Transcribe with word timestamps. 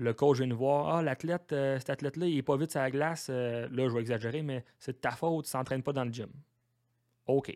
le 0.00 0.14
coach 0.14 0.38
vient 0.38 0.46
nous 0.46 0.56
voir, 0.56 0.96
ah, 0.96 1.02
l'athlète, 1.02 1.52
euh, 1.52 1.78
cet 1.78 1.90
athlète-là, 1.90 2.26
il 2.26 2.38
est 2.38 2.42
pas 2.42 2.56
vite 2.56 2.70
sur 2.70 2.80
la 2.80 2.90
glace, 2.90 3.26
euh, 3.28 3.68
là, 3.70 3.86
je 3.88 3.94
vais 3.94 4.00
exagérer, 4.00 4.42
mais 4.42 4.64
c'est 4.78 4.92
de 4.92 4.96
ta 4.96 5.10
faute, 5.10 5.44
tu 5.44 5.50
s'entraîne 5.50 5.82
pas 5.82 5.92
dans 5.92 6.04
le 6.04 6.12
gym. 6.12 6.28
OK. 7.26 7.54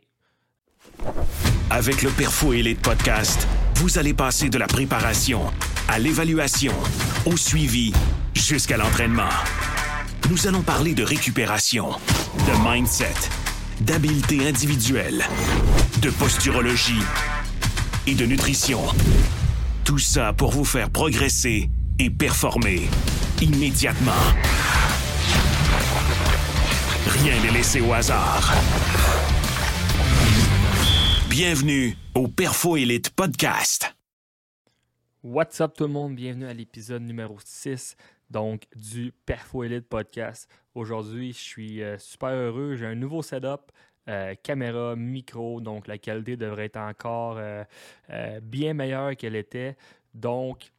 Avec 1.71 2.03
le 2.03 2.11
Perfo 2.11 2.53
Elite 2.53 2.83
Podcast, 2.83 3.49
vous 3.77 3.99
allez 3.99 4.13
passer 4.13 4.51
de 4.51 4.59
la 4.59 4.67
préparation 4.67 5.41
à 5.89 5.99
l'évaluation, 5.99 6.75
au 7.25 7.37
suivi, 7.37 7.93
jusqu'à 8.35 8.77
l'entraînement. 8.77 9.31
Nous 10.31 10.47
allons 10.47 10.63
parler 10.63 10.95
de 10.95 11.03
récupération, 11.03 11.89
de 11.89 12.71
mindset, 12.71 13.15
d'habileté 13.81 14.47
individuelle, 14.47 15.25
de 16.03 16.11
posturologie 16.11 17.03
et 18.07 18.15
de 18.15 18.27
nutrition. 18.27 18.81
Tout 19.85 19.99
ça 19.99 20.35
pour 20.35 20.51
vous 20.51 20.65
faire 20.65 20.91
progresser 20.91 21.71
et 21.99 22.11
performer 22.11 22.83
immédiatement. 23.41 24.13
Rien 27.07 27.43
n'est 27.43 27.53
laissé 27.53 27.81
au 27.81 27.93
hasard. 27.93 28.53
Bienvenue 31.31 31.97
au 32.15 32.29
Perfo 32.29 32.77
Elite 32.77 33.11
Podcast. 33.11 33.95
What's 35.23 35.61
up 35.61 35.75
tout 35.77 35.85
le 35.85 35.93
monde? 35.93 36.15
Bienvenue 36.17 36.47
à 36.47 36.55
l'épisode 36.55 37.03
numéro 37.03 37.39
6 37.45 37.97
donc 38.31 38.65
du 38.75 39.13
Perfo 39.27 39.63
Elite 39.63 39.89
Podcast. 39.89 40.49
Aujourd'hui, 40.75 41.33
je 41.33 41.39
suis 41.39 41.83
euh, 41.83 41.99
super 41.99 42.31
heureux. 42.31 42.75
J'ai 42.77 42.87
un 42.87 42.95
nouveau 42.95 43.23
setup. 43.23 43.71
euh, 44.09 44.35
caméra, 44.43 44.97
micro, 44.97 45.63
donc 45.63 45.87
la 45.87 45.97
qualité 45.97 46.37
devrait 46.37 46.67
être 46.67 46.77
encore 46.77 47.37
euh, 47.39 47.65
bien 48.43 48.75
meilleure 48.75 49.17
qu'elle 49.17 49.37
était. 49.37 49.77
Donc, 50.13 50.73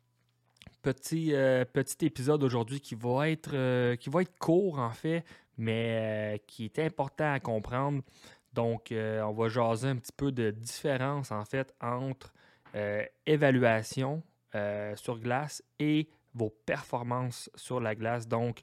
petit, 0.86 1.34
euh, 1.34 1.66
petit 1.66 2.06
épisode 2.06 2.44
aujourd'hui 2.44 2.80
qui 2.80 2.94
va 2.94 3.28
être 3.28 3.56
euh, 3.56 3.96
qui 3.96 4.12
va 4.12 4.22
être 4.22 4.38
court 4.38 4.78
en 4.78 4.92
fait, 4.92 5.24
mais 5.58 6.36
euh, 6.36 6.38
qui 6.46 6.66
est 6.66 6.78
important 6.78 7.34
à 7.34 7.40
comprendre. 7.40 8.04
Donc, 8.54 8.94
on 8.94 9.34
va 9.34 9.50
jaser 9.50 9.90
un 9.90 9.98
petit 9.98 10.14
peu 10.16 10.32
de 10.32 10.50
différence 10.50 11.32
en 11.34 11.44
fait 11.44 11.74
entre 11.82 12.34
évaluation 13.26 14.24
sur 14.96 15.20
glace 15.20 15.62
et 15.78 16.08
vos 16.34 16.50
performances 16.66 17.50
sur 17.56 17.82
la 17.82 17.96
glace. 17.96 18.30
Donc, 18.30 18.62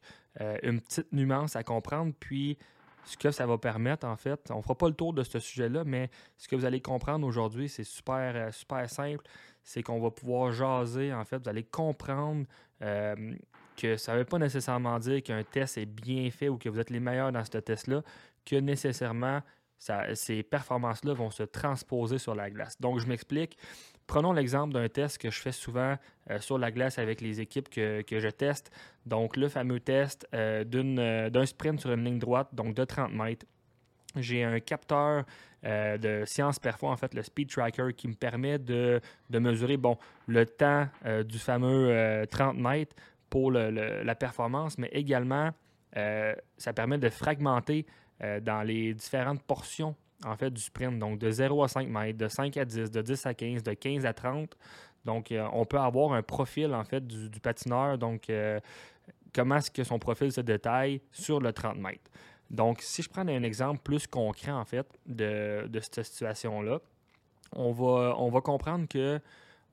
une 0.63 0.81
petite 0.81 1.13
nuance 1.13 1.57
à 1.57 1.63
comprendre, 1.63 2.15
puis 2.19 2.57
ce 3.05 3.19
que 3.19 3.31
ça 3.31 3.45
va 3.45 3.59
permettre 3.59 4.07
en 4.07 4.17
fait. 4.17 4.51
On 4.51 4.57
ne 4.57 4.63
fera 4.63 4.77
pas 4.77 4.89
le 4.89 4.95
tour 4.95 5.13
de 5.13 5.23
ce 5.23 5.39
sujet-là, 5.39 5.85
mais 5.85 6.09
ce 6.39 6.49
que 6.49 6.57
vous 6.57 6.65
allez 6.65 6.81
comprendre 6.81 7.27
aujourd'hui, 7.27 7.69
c'est 7.69 7.85
super, 7.85 8.55
super 8.55 8.89
simple. 8.89 9.25
C'est 9.65 9.83
qu'on 9.83 10.01
va 10.01 10.11
pouvoir 10.11 10.53
jaser, 10.53 11.13
en 11.13 11.25
fait, 11.25 11.39
vous 11.39 11.49
allez 11.49 11.65
comprendre 11.65 12.47
euh, 12.83 13.35
que 13.77 13.97
ça 13.97 14.15
ne 14.15 14.19
veut 14.19 14.25
pas 14.25 14.39
nécessairement 14.39 14.99
dire 14.99 15.23
qu'un 15.23 15.45
test 15.45 15.79
est 15.79 15.87
bien 15.87 16.31
fait 16.31 16.49
ou 16.49 16.59
que 16.59 16.69
vous 16.69 16.79
êtes 16.79 16.91
les 16.91 17.01
meilleurs 17.01 17.33
dans 17.33 17.45
ce 17.45 17.59
test-là, 17.59 18.03
que 18.45 18.57
nécessairement 18.57 19.41
ces 20.15 20.43
performances-là 20.43 21.13
vont 21.13 21.31
se 21.31 21.43
transposer 21.43 22.19
sur 22.19 22.35
la 22.35 22.51
glace. 22.51 22.81
Donc, 22.81 23.01
je 23.01 23.07
m'explique. 23.07 23.57
Prenons 24.07 24.33
l'exemple 24.33 24.75
d'un 24.75 24.89
test 24.89 25.19
que 25.19 25.31
je 25.31 25.41
fais 25.41 25.53
souvent 25.53 25.97
euh, 26.31 26.41
sur 26.41 26.59
la 26.59 26.71
glace 26.71 26.99
avec 26.99 27.21
les 27.21 27.41
équipes 27.41 27.69
que, 27.69 28.03
que 28.03 28.21
je 28.21 28.29
teste. 28.29 28.71
Donc, 29.07 29.37
le 29.37 29.49
fameux 29.49 29.81
test 29.81 30.27
euh, 30.35 30.65
d'un 31.31 31.47
sprint 31.47 31.81
sur 31.81 31.93
une 31.93 32.05
ligne 32.05 32.19
droite, 32.19 32.49
donc 32.53 32.75
de 32.75 32.85
30 32.85 33.13
mètres. 33.13 33.47
J'ai 34.17 34.45
un 34.45 34.61
capteur 34.61 35.25
euh, 35.65 35.99
de 35.99 36.25
Science 36.27 36.59
Perfo, 36.59 36.89
en 36.89 36.97
fait, 36.97 37.15
le 37.15 37.23
Speed 37.23 37.49
Tracker, 37.51 37.89
qui 37.97 38.09
me 38.09 38.15
permet 38.15 38.59
de, 38.59 39.01
mesurer 39.31 39.79
le 40.27 40.47
temps 40.47 40.89
euh, 41.07 41.23
du 41.23 41.39
fameux 41.39 41.89
euh, 41.91 42.27
30 42.27 42.57
mètres 42.57 42.95
pour 43.31 43.51
la 43.51 44.15
performance, 44.15 44.77
mais 44.77 44.91
également, 44.93 45.51
euh, 45.97 46.35
ça 46.59 46.75
permet 46.75 46.99
de 46.99 47.09
fragmenter 47.09 47.87
euh, 48.23 48.41
dans 48.41 48.63
les 48.63 48.93
différentes 48.95 49.43
portions 49.43 49.97
du 50.51 50.61
sprint. 50.61 50.99
Donc, 50.99 51.19
de 51.19 51.31
0 51.31 51.65
à 51.65 51.69
5 51.69 51.89
mètres, 51.89 52.19
de 52.19 52.29
5 52.29 52.57
à 52.57 52.65
10, 52.65 52.91
de 52.91 53.03
10 53.03 53.27
à 53.27 53.35
15, 53.35 53.63
de 53.63 53.73
15 53.73 54.07
à 54.07 54.13
30. 54.13 54.57
Donc, 55.05 55.33
euh, 55.33 55.47
on 55.53 55.65
peut 55.65 55.79
avoir 55.79 56.13
un 56.13 56.23
profil, 56.23 56.73
du, 57.01 57.29
du 57.29 57.41
patineur. 57.41 57.99
Donc, 57.99 58.31
euh, 58.31 58.61
comment 59.35 59.57
est-ce 59.57 59.71
que 59.71 59.83
son 59.83 59.99
profil 59.99 60.31
se 60.31 60.41
détaille 60.41 61.01
sur 61.11 61.41
le 61.41 61.53
30 61.53 61.77
mètres? 61.79 62.11
Donc, 62.53 62.81
si 62.83 63.03
je 63.03 63.09
prends 63.09 63.27
un 63.27 63.43
exemple 63.43 63.81
plus 63.83 64.07
concret, 64.07 64.53
en 64.53 64.65
fait, 64.65 64.87
de, 65.07 65.67
de 65.67 65.81
cette 65.81 66.05
situation-là, 66.05 66.81
on 67.57 67.73
va, 67.73 68.15
on 68.19 68.31
va 68.31 68.41
comprendre 68.41 68.87
que 68.87 69.21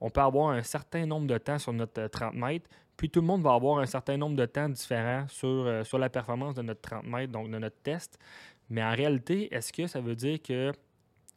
on 0.02 0.10
peut 0.10 0.22
avoir 0.22 0.52
un 0.52 0.64
certain 0.64 1.06
nombre 1.06 1.28
de 1.28 1.38
temps 1.38 1.60
sur 1.60 1.74
notre 1.74 2.02
euh, 2.02 2.08
30 2.08 2.34
mètres, 2.34 2.70
puis 2.96 3.10
tout 3.10 3.20
le 3.20 3.28
monde 3.28 3.42
va 3.42 3.54
avoir 3.54 3.80
un 3.80 3.86
certain 3.86 4.18
nombre 4.18 4.36
de 4.36 4.46
temps 4.46 4.70
différents 4.70 5.26
sur, 5.28 5.48
euh, 5.48 5.84
sur 5.84 5.98
la 5.98 6.10
performance 6.10 6.56
de 6.56 6.62
notre 6.62 6.82
30 6.82 7.06
mètres, 7.06 7.32
donc 7.32 7.52
de 7.52 7.58
notre 7.58 7.82
test. 7.82 8.18
Mais 8.70 8.84
en 8.84 8.92
réalité, 8.92 9.54
est-ce 9.54 9.74
que 9.74 9.88
ça 9.88 10.00
veut 10.00 10.16
dire 10.16 10.42
que 10.42 10.72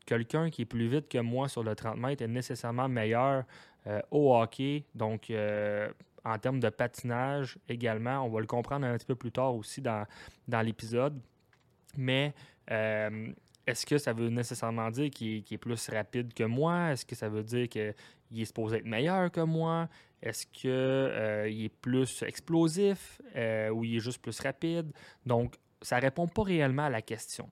quelqu'un 0.07 0.51
qui 0.51 0.63
est 0.63 0.67
plus 0.67 0.89
vite 0.89 1.09
que 1.09 1.19
moi 1.19 1.49
sur 1.49 1.63
le 1.63 1.75
30 1.75 1.97
mètres 1.97 2.23
est 2.23 2.29
nécessairement 2.29 2.89
meilleur 2.89 3.45
euh, 3.87 4.01
au 4.11 4.37
hockey, 4.37 4.85
donc 4.95 5.31
euh, 5.31 5.91
en 6.25 6.39
termes 6.39 6.61
de 6.61 6.69
patinage 6.69 7.59
également, 7.69 8.25
on 8.25 8.29
va 8.29 8.41
le 8.41 8.47
comprendre 8.47 8.87
un 8.87 8.97
petit 8.97 9.07
peu 9.07 9.17
plus 9.17 9.33
tard 9.33 9.55
aussi 9.55 9.81
dans, 9.81 10.07
dans 10.47 10.61
l'épisode. 10.61 11.19
Mais 11.97 12.35
euh, 12.71 13.33
est-ce 13.67 13.87
que 13.87 13.99
ça 13.99 14.13
veut 14.13 14.29
nécessairement 14.29 14.91
dire 14.91 15.11
qu'il 15.11 15.45
est, 15.51 15.59
plus 15.59 15.89
rapide 15.89 16.35
que 16.35 16.45
moi? 16.45 16.93
Est-ce 16.93 17.05
que 17.07 17.15
ça 17.15 17.29
veut 17.29 17.43
dire 17.43 17.69
qu'il 17.69 17.95
est 18.41 18.45
supposé 18.45 18.79
être 18.79 18.87
meilleur 18.87 19.31
que 19.31 19.41
moi? 19.41 19.89
Est-ce 20.23 20.47
qu'il 20.47 20.71
est 20.71 21.75
plus 21.81 22.23
explosif 22.23 23.21
euh, 23.37 23.71
ou 23.71 23.85
il 23.85 23.97
est 23.97 24.01
juste 24.01 24.23
plus 24.23 24.39
rapide? 24.41 24.93
Donc, 25.27 25.57
ça 25.81 25.97
ne 25.97 26.03
répond 26.03 26.29
pas 26.29 26.43
réellement 26.43 26.85
à 26.85 26.91
la 26.91 27.03
question. 27.03 27.51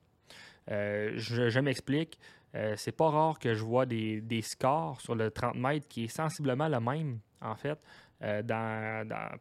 Euh, 0.69 1.11
je 1.15 1.49
je 1.49 1.59
m'explique. 1.59 2.17
Euh, 2.55 2.75
c'est 2.77 2.91
pas 2.91 3.09
rare 3.09 3.39
que 3.39 3.53
je 3.53 3.63
vois 3.63 3.85
des, 3.85 4.41
scores 4.41 4.99
sur 5.01 5.15
le 5.15 5.31
30 5.31 5.55
mètres 5.55 5.87
qui 5.87 6.05
est 6.05 6.07
sensiblement 6.07 6.67
le 6.67 6.79
même, 6.79 7.19
en 7.41 7.55
fait, 7.55 7.79
euh, 8.23 8.43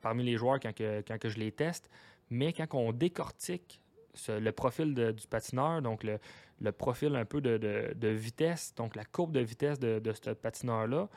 parmi 0.01 0.23
les 0.25 0.37
joueurs 0.37 0.61
quand, 0.61 0.73
que, 0.73 1.03
quand 1.07 1.19
que 1.19 1.29
je 1.29 1.39
les 1.39 1.51
teste. 1.51 1.91
Mais 2.31 2.53
quand 2.53 2.67
on 2.75 2.93
décortique 2.93 3.80
le 4.29 4.51
profil 4.51 4.95
du 4.95 5.27
patineur, 5.29 5.83
donc 5.83 6.03
le, 6.05 6.19
le 6.61 6.73
profil 6.73 7.17
un 7.17 7.25
peu 7.25 7.41
de, 7.41 7.57
de- 7.95 8.09
vitesse, 8.09 8.75
donc 8.77 8.97
la 8.97 9.05
courbe 9.05 9.33
de 9.33 9.41
vitesse 9.41 9.79
de, 9.79 10.13
ce 10.13 10.31
patineur-là, 10.31 11.09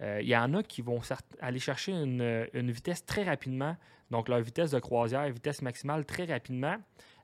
euh, 0.00 0.20
il 0.22 0.28
y 0.28 0.36
en 0.36 0.54
a 0.54 0.62
qui 0.62 0.80
vont 0.80 1.00
aller 1.40 1.58
chercher 1.58 1.92
une, 1.92 2.46
une 2.52 2.70
vitesse 2.70 3.04
très 3.04 3.24
rapidement, 3.24 3.76
donc 4.10 4.28
leur 4.28 4.40
vitesse 4.40 4.70
de 4.70 4.78
croisière, 4.78 5.28
vitesse 5.30 5.60
maximale 5.62 6.04
très 6.06 6.24
rapidement. 6.24 6.76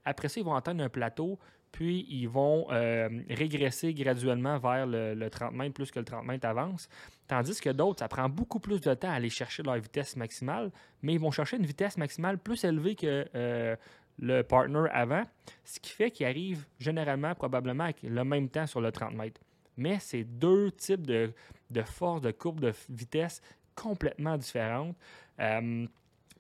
Après 0.05 0.29
ça, 0.29 0.41
ils 0.41 0.45
vont 0.45 0.55
atteindre 0.55 0.83
un 0.83 0.89
plateau, 0.89 1.39
puis 1.73 2.07
ils 2.09 2.29
vont 2.29 2.67
euh, 2.71 3.09
régresser 3.31 3.95
graduellement 3.95 4.59
vers 4.59 4.87
le, 4.87 5.15
le 5.15 5.31
30 5.31 5.53
mètres 5.55 5.75
plus 5.75 5.91
que 5.91 5.99
le 5.99 6.05
30 6.05 6.25
mètres 6.25 6.47
avance. 6.47 6.89
Tandis 7.27 7.61
que 7.61 7.71
d'autres, 7.71 8.01
ça 8.01 8.09
prend 8.09 8.29
beaucoup 8.29 8.61
plus 8.61 8.81
de 8.81 8.93
temps 8.95 9.09
à 9.09 9.15
aller 9.15 9.31
chercher 9.31 9.63
leur 9.63 9.77
vitesse 9.77 10.15
maximale, 10.17 10.71
mais 11.03 11.15
ils 11.15 11.21
vont 11.21 11.31
chercher 11.31 11.57
une 11.57 11.67
vitesse 11.67 11.97
maximale 11.97 12.39
plus 12.39 12.63
élevée 12.65 12.95
que 12.97 13.27
euh, 13.35 13.77
le 14.19 14.43
partner 14.43 14.87
avant, 14.93 15.25
ce 15.65 15.81
qui 15.81 15.91
fait 15.91 16.11
qu'ils 16.11 16.27
arrivent 16.27 16.67
généralement, 16.79 17.35
probablement, 17.35 17.85
avec 17.85 18.03
le 18.03 18.25
même 18.25 18.49
temps 18.49 18.67
sur 18.67 18.81
le 18.81 18.93
30 18.93 19.15
mètres. 19.15 19.41
Mais 19.77 19.99
c'est 20.01 20.25
deux 20.25 20.71
types 20.71 21.07
de, 21.07 21.33
de 21.71 21.83
force, 21.83 22.21
de 22.21 22.31
courbe 22.31 22.61
de 22.61 22.73
vitesse 22.89 23.43
complètement 23.75 24.37
différentes. 24.37 24.97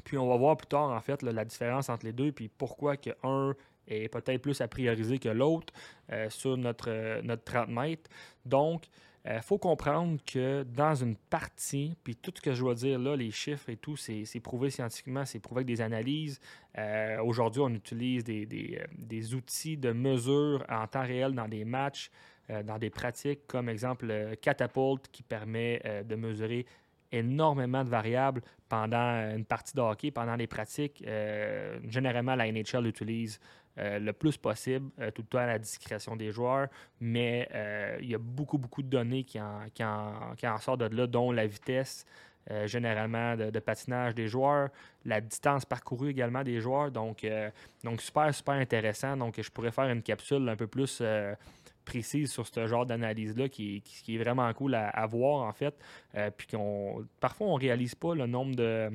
Puis 0.04 0.18
on 0.18 0.28
va 0.28 0.36
voir 0.36 0.56
plus 0.56 0.68
tard, 0.68 0.90
en 0.90 1.00
fait, 1.00 1.22
la 1.22 1.44
différence 1.44 1.88
entre 1.88 2.06
les 2.06 2.12
deux, 2.12 2.30
puis 2.30 2.48
pourquoi 2.48 2.96
que 2.96 3.10
un 3.22 3.54
est 3.88 4.08
peut-être 4.08 4.40
plus 4.40 4.60
à 4.60 4.68
prioriser 4.68 5.18
que 5.18 5.28
l'autre 5.28 5.72
euh, 6.10 6.30
sur 6.30 6.56
notre, 6.56 6.88
euh, 6.88 7.20
notre 7.22 7.44
30 7.44 7.68
mètres. 7.68 8.10
Donc, 8.44 8.84
il 9.26 9.40
faut 9.42 9.58
comprendre 9.58 10.18
que 10.26 10.64
dans 10.64 10.94
une 10.94 11.16
partie, 11.16 11.96
puis 12.04 12.14
tout 12.14 12.32
ce 12.34 12.42
que 12.42 12.52
je 12.52 12.60
dois 12.60 12.74
dire 12.74 12.98
là, 12.98 13.16
les 13.16 13.30
chiffres 13.30 13.70
et 13.70 13.76
tout, 13.76 13.96
c'est 13.96 14.40
prouvé 14.40 14.68
scientifiquement, 14.70 15.24
c'est 15.24 15.40
prouvé 15.40 15.60
avec 15.60 15.66
des 15.68 15.80
analyses. 15.80 16.40
Euh, 16.76 17.22
Aujourd'hui, 17.22 17.62
on 17.62 17.70
utilise 17.70 18.22
des, 18.24 18.46
euh, 18.78 18.84
des 18.98 19.34
outils 19.34 19.78
de 19.78 19.92
mesure 19.92 20.64
en 20.68 20.86
temps 20.86 21.02
réel 21.06 21.32
dans 21.32 21.48
des 21.48 21.64
matchs, 21.64 22.10
euh, 22.50 22.62
dans 22.62 22.78
des 22.78 22.90
pratiques, 22.90 23.46
comme 23.46 23.70
exemple 23.70 24.06
euh, 24.10 24.34
Catapult, 24.34 25.08
qui 25.10 25.22
permet 25.22 25.80
euh, 25.86 26.02
de 26.02 26.16
mesurer 26.16 26.66
énormément 27.10 27.84
de 27.84 27.88
variables 27.88 28.42
pendant 28.68 29.32
une 29.34 29.44
partie 29.44 29.74
de 29.74 29.80
hockey, 29.80 30.10
pendant 30.10 30.36
les 30.36 30.46
pratiques. 30.46 31.02
Euh, 31.06 31.78
généralement, 31.88 32.34
la 32.34 32.50
NHL 32.50 32.86
utilise 32.86 33.40
euh, 33.78 33.98
le 33.98 34.12
plus 34.12 34.36
possible, 34.36 34.88
euh, 35.00 35.10
tout 35.10 35.22
le 35.22 35.28
temps 35.28 35.38
à 35.38 35.46
la 35.46 35.58
discrétion 35.58 36.14
des 36.14 36.30
joueurs, 36.30 36.68
mais 37.00 37.48
euh, 37.52 37.98
il 38.00 38.08
y 38.08 38.14
a 38.14 38.18
beaucoup, 38.18 38.56
beaucoup 38.56 38.82
de 38.82 38.88
données 38.88 39.24
qui 39.24 39.40
en, 39.40 39.62
qui 39.74 39.82
en, 39.82 40.34
qui 40.36 40.46
en 40.46 40.58
sortent 40.58 40.80
de 40.80 40.96
là, 40.96 41.06
dont 41.08 41.32
la 41.32 41.46
vitesse, 41.46 42.06
généralement, 42.66 43.36
de, 43.36 43.58
patinage 43.58 44.14
des 44.14 44.28
joueurs, 44.28 44.68
la 45.06 45.18
distance 45.22 45.64
parcourue 45.64 46.10
également 46.10 46.42
des 46.42 46.60
joueurs. 46.60 46.90
Donc, 46.90 47.26
donc 47.82 48.02
super, 48.02 48.34
super 48.34 48.54
intéressant. 48.56 49.16
Donc, 49.16 49.40
je 49.40 49.50
pourrais 49.50 49.70
faire 49.70 49.88
une 49.88 50.02
capsule 50.02 50.46
un 50.50 50.54
peu 50.54 50.66
plus 50.66 51.02
précise 51.86 52.30
sur 52.30 52.46
ce 52.46 52.66
genre 52.66 52.84
d'analyse-là 52.84 53.48
qui, 53.48 53.80
qui- 53.80 54.16
est 54.16 54.18
vraiment 54.18 54.52
cool 54.52 54.74
à, 54.74 54.90
à 54.90 55.06
voir, 55.06 55.48
en 55.48 55.52
fait. 55.54 55.74
Puis 56.36 56.46
qu'on, 56.48 57.06
parfois, 57.18 57.46
on 57.46 57.54
réalise 57.54 57.94
pas 57.94 58.14
le 58.14 58.26
nombre 58.26 58.54
de 58.54 58.90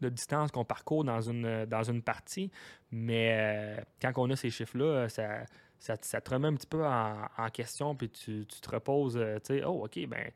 de 0.00 0.08
distance 0.08 0.50
qu'on 0.50 0.64
parcourt 0.64 1.04
dans 1.04 1.20
une, 1.20 1.66
dans 1.66 1.82
une 1.82 2.02
partie. 2.02 2.50
Mais 2.90 3.76
quand 4.00 4.12
on 4.16 4.30
a 4.30 4.36
ces 4.36 4.50
chiffres-là, 4.50 5.08
ça, 5.08 5.44
ça, 5.78 6.20
te 6.20 6.30
remet 6.30 6.48
un 6.48 6.54
petit 6.54 6.66
peu 6.66 6.84
en, 6.84 7.48
question, 7.52 7.94
puis 7.94 8.10
tu, 8.10 8.46
te 8.46 8.70
reposes, 8.70 9.20
tu 9.44 9.58
sais, 9.58 9.64
oh, 9.64 9.84
OK, 9.84 9.98
ben 10.08 10.30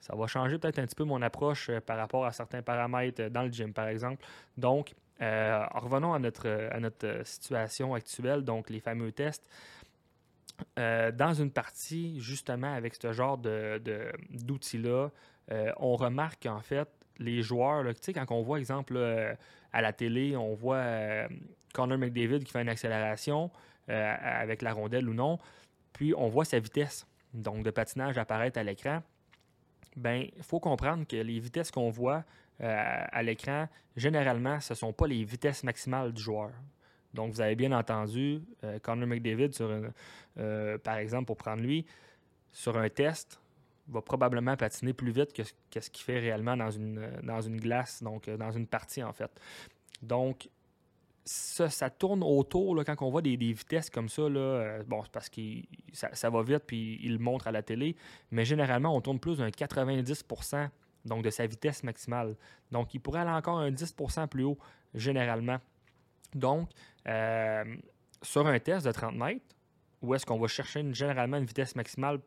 ça 0.00 0.14
va 0.14 0.26
changer 0.26 0.58
peut-être 0.58 0.78
un 0.78 0.86
petit 0.86 0.94
peu 0.94 1.04
mon 1.04 1.22
approche 1.22 1.70
par 1.86 1.96
rapport 1.96 2.26
à 2.26 2.32
certains 2.32 2.62
paramètres 2.62 3.28
dans 3.28 3.42
le 3.42 3.50
gym, 3.50 3.72
par 3.72 3.88
exemple. 3.88 4.24
Donc, 4.56 4.94
revenons 5.18 6.12
à 6.12 6.18
notre, 6.18 6.48
à 6.70 6.78
notre 6.80 7.22
situation 7.24 7.94
actuelle, 7.94 8.42
donc 8.42 8.70
les 8.70 8.80
fameux 8.80 9.12
tests. 9.12 9.48
Euh, 10.78 11.10
dans 11.10 11.34
une 11.34 11.50
partie, 11.50 12.20
justement, 12.20 12.72
avec 12.72 12.94
ce 12.94 13.12
genre 13.12 13.38
d'outils-là, 13.38 15.10
euh, 15.52 15.72
on 15.76 15.96
remarque 15.96 16.44
qu'en 16.44 16.60
fait, 16.60 16.88
les 17.18 17.42
joueurs, 17.42 17.84
sais, 18.00 18.12
quand 18.12 18.30
on 18.30 18.42
voit, 18.42 18.58
exemple, 18.58 18.94
euh, 18.96 19.34
à 19.72 19.80
la 19.80 19.92
télé, 19.92 20.36
on 20.36 20.54
voit 20.54 20.84
Connor 21.72 21.98
McDavid 21.98 22.40
qui 22.44 22.52
fait 22.52 22.62
une 22.62 22.68
accélération 22.68 23.50
avec 23.88 24.62
la 24.62 24.72
rondelle 24.72 25.08
ou 25.08 25.14
non, 25.14 25.38
puis 25.92 26.14
on 26.16 26.28
voit 26.28 26.44
sa 26.44 26.58
vitesse, 26.58 27.06
donc 27.34 27.64
de 27.64 27.70
patinage 27.70 28.16
apparaître 28.16 28.58
à 28.58 28.62
l'écran. 28.62 29.02
Ben, 29.96 30.26
il 30.36 30.42
faut 30.42 30.60
comprendre 30.60 31.06
que 31.06 31.16
les 31.16 31.38
vitesses 31.38 31.70
qu'on 31.70 31.90
voit 31.90 32.24
à 32.60 33.22
l'écran, 33.22 33.68
généralement, 33.96 34.60
ce 34.60 34.72
ne 34.72 34.76
sont 34.76 34.92
pas 34.92 35.06
les 35.06 35.24
vitesses 35.24 35.64
maximales 35.64 36.12
du 36.12 36.22
joueur. 36.22 36.52
Donc, 37.14 37.32
vous 37.32 37.40
avez 37.40 37.54
bien 37.54 37.72
entendu, 37.72 38.42
euh, 38.64 38.78
Connor 38.80 39.06
McDavid, 39.06 39.54
sur 39.54 39.70
euh, 40.38 40.78
par 40.78 40.96
exemple, 40.96 41.26
pour 41.26 41.36
prendre 41.36 41.62
lui, 41.62 41.86
sur 42.52 42.76
un 42.76 42.88
test, 42.88 43.40
va 43.88 44.02
probablement 44.02 44.56
patiner 44.56 44.92
plus 44.92 45.12
vite 45.12 45.32
que, 45.32 45.42
ce 45.80 45.90
qu'il 45.90 46.04
fait 46.04 46.18
réellement 46.18 46.56
dans 46.56 46.70
une, 46.70 47.06
dans 47.22 47.40
une 47.40 47.60
glace, 47.60 48.02
donc 48.02 48.28
euh, 48.28 48.36
dans 48.36 48.50
une 48.50 48.66
partie 48.66 49.02
en 49.02 49.12
fait. 49.12 49.30
Donc, 50.02 50.48
ça, 51.24 51.70
ça 51.70 51.88
tourne 51.88 52.22
autour, 52.22 52.74
là, 52.74 52.84
quand 52.84 53.00
on 53.00 53.10
voit 53.10 53.22
des, 53.22 53.36
vitesses 53.36 53.88
comme 53.88 54.10
ça, 54.10 54.28
là, 54.28 54.82
bon, 54.86 55.02
c'est 55.02 55.12
parce 55.12 55.30
que 55.30 55.40
ça, 55.92 56.28
va 56.28 56.42
vite, 56.42 56.64
puis 56.66 57.00
il 57.02 57.12
le 57.14 57.18
montre 57.18 57.46
à 57.46 57.52
la 57.52 57.62
télé, 57.62 57.96
mais 58.30 58.44
généralement, 58.44 58.94
on 58.94 59.00
tourne 59.00 59.18
plus 59.18 59.38
d'un 59.38 59.50
90 59.50 60.24
donc 61.04 61.22
de 61.22 61.30
sa 61.30 61.46
vitesse 61.46 61.82
maximale. 61.82 62.36
Donc, 62.70 62.94
il 62.94 63.00
pourrait 63.00 63.20
aller 63.20 63.30
encore 63.30 63.58
un 63.58 63.70
10% 63.70 64.28
plus 64.28 64.44
haut, 64.44 64.58
généralement. 64.94 65.58
Donc, 66.34 66.70
euh, 67.06 67.76
sur 68.22 68.46
un 68.46 68.58
test 68.58 68.86
de 68.86 68.92
30 68.92 69.14
mètres, 69.14 69.44
où 70.02 70.14
est-ce 70.14 70.26
qu'on 70.26 70.38
va 70.38 70.48
chercher 70.48 70.84
généralement 70.92 71.36
une 71.36 71.46
vitesse 71.46 71.76
maximale 71.76 72.20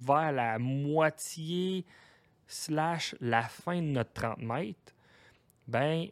vers 0.00 0.32
la 0.32 0.58
moitié 0.58 1.84
slash 2.46 3.14
la 3.20 3.42
fin 3.42 3.80
de 3.80 3.88
notre 3.88 4.12
30 4.12 4.38
mètres, 4.38 4.94
ben 5.66 6.08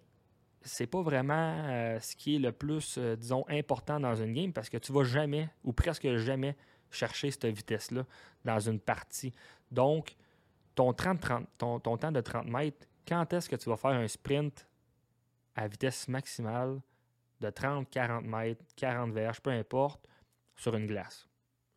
c'est 0.65 0.87
pas 0.87 1.03
vraiment 1.03 1.65
euh, 1.67 1.99
ce 2.01 2.15
qui 2.17 2.37
est 2.37 2.39
le 2.39 2.53
plus, 2.53 2.97
euh, 2.99 3.17
disons, 3.17 3.45
important 3.49 3.99
dans 3.99 4.15
une 4.15 4.33
game 4.33 4.53
parce 4.53 4.69
que 4.69 4.77
tu 4.77 4.93
vas 4.93 5.05
jamais, 5.05 5.49
ou 5.65 5.73
presque 5.73 6.17
jamais, 6.17 6.57
chercher 6.91 7.31
cette 7.31 7.47
vitesse-là 7.47 8.05
dans 8.45 8.61
une 8.61 8.79
partie. 8.79 9.33
Donc, 9.71 10.15
ton, 10.75 10.93
30, 10.93 11.47
ton, 11.59 11.81
ton 11.81 11.97
temps 11.97 12.13
de 12.13 12.21
30 12.21 12.47
mètres, 12.47 12.87
quand 13.07 13.33
est-ce 13.33 13.49
que 13.49 13.57
tu 13.57 13.69
vas 13.69 13.77
faire 13.77 13.93
un 13.93 14.09
sprint 14.09 14.67
à 15.55 15.67
vitesse 15.67 16.09
maximale 16.09 16.81
de 17.41 17.51
30, 17.51 17.91
40 17.91 18.25
mètres, 18.25 18.65
40 18.77 19.13
verges, 19.13 19.41
peu 19.41 19.51
importe, 19.51 20.07
sur 20.55 20.77
une 20.77 20.87
glace? 20.87 21.29